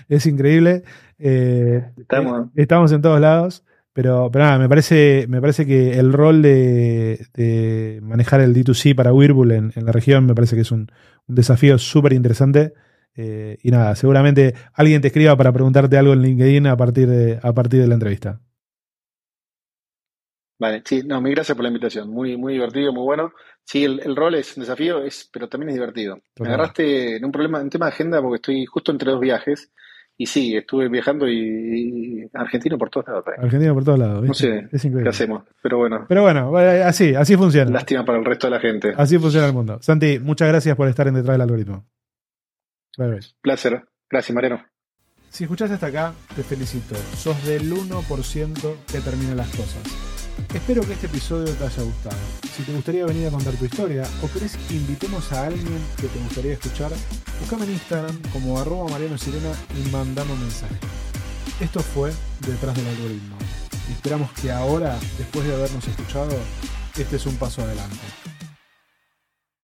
[0.09, 0.85] Es, increíble.
[1.19, 2.93] estamos.
[2.93, 3.65] en todos lados.
[3.93, 9.13] Pero, pero nada, me parece, me parece que el rol de, manejar el D2C para
[9.13, 10.93] Whirlpool en, la región me parece que es un,
[11.27, 12.73] un desafío súper interesante.
[13.21, 17.41] Eh, y nada, seguramente alguien te escriba para preguntarte algo en LinkedIn a partir de,
[17.43, 18.41] a partir de la entrevista.
[20.59, 22.11] Vale, sí, no, mil gracias por la invitación.
[22.11, 23.33] Muy, muy divertido, muy bueno.
[23.65, 26.19] Sí, el, rol es un desafío, es, pero también es divertido.
[26.41, 29.71] Me agarraste en un problema, en tema de agenda, porque estoy justo entre dos viajes.
[30.21, 33.25] Y sí, estuve viajando y, argentino por todos lados.
[33.39, 34.25] Argentino por todos lados.
[34.25, 36.07] No sé qué hacemos, pero bueno.
[36.09, 37.71] Pero bueno, así, así funciona.
[37.71, 38.95] Lástima para el resto de la gente.
[38.97, 39.79] Así funciona el mundo.
[39.81, 41.87] Santi, muchas gracias por estar en detrás del algoritmo.
[43.41, 43.85] Placer.
[44.11, 44.65] Gracias, Mariano.
[45.29, 46.97] Si escuchaste hasta acá, te felicito.
[47.17, 50.18] Sos del 1% que termina las cosas.
[50.55, 52.17] Espero que este episodio te haya gustado.
[52.57, 56.09] Si te gustaría venir a contar tu historia o querés que invitemos a alguien que
[56.09, 56.91] te gustaría escuchar,
[57.41, 60.77] buscame en Instagram como arroba Mariano Sirena y mandame un mensaje.
[61.61, 62.13] Esto fue
[62.47, 63.37] Detrás del Algoritmo.
[63.91, 66.37] Esperamos que ahora, después de habernos escuchado,
[66.97, 67.97] este es un paso adelante.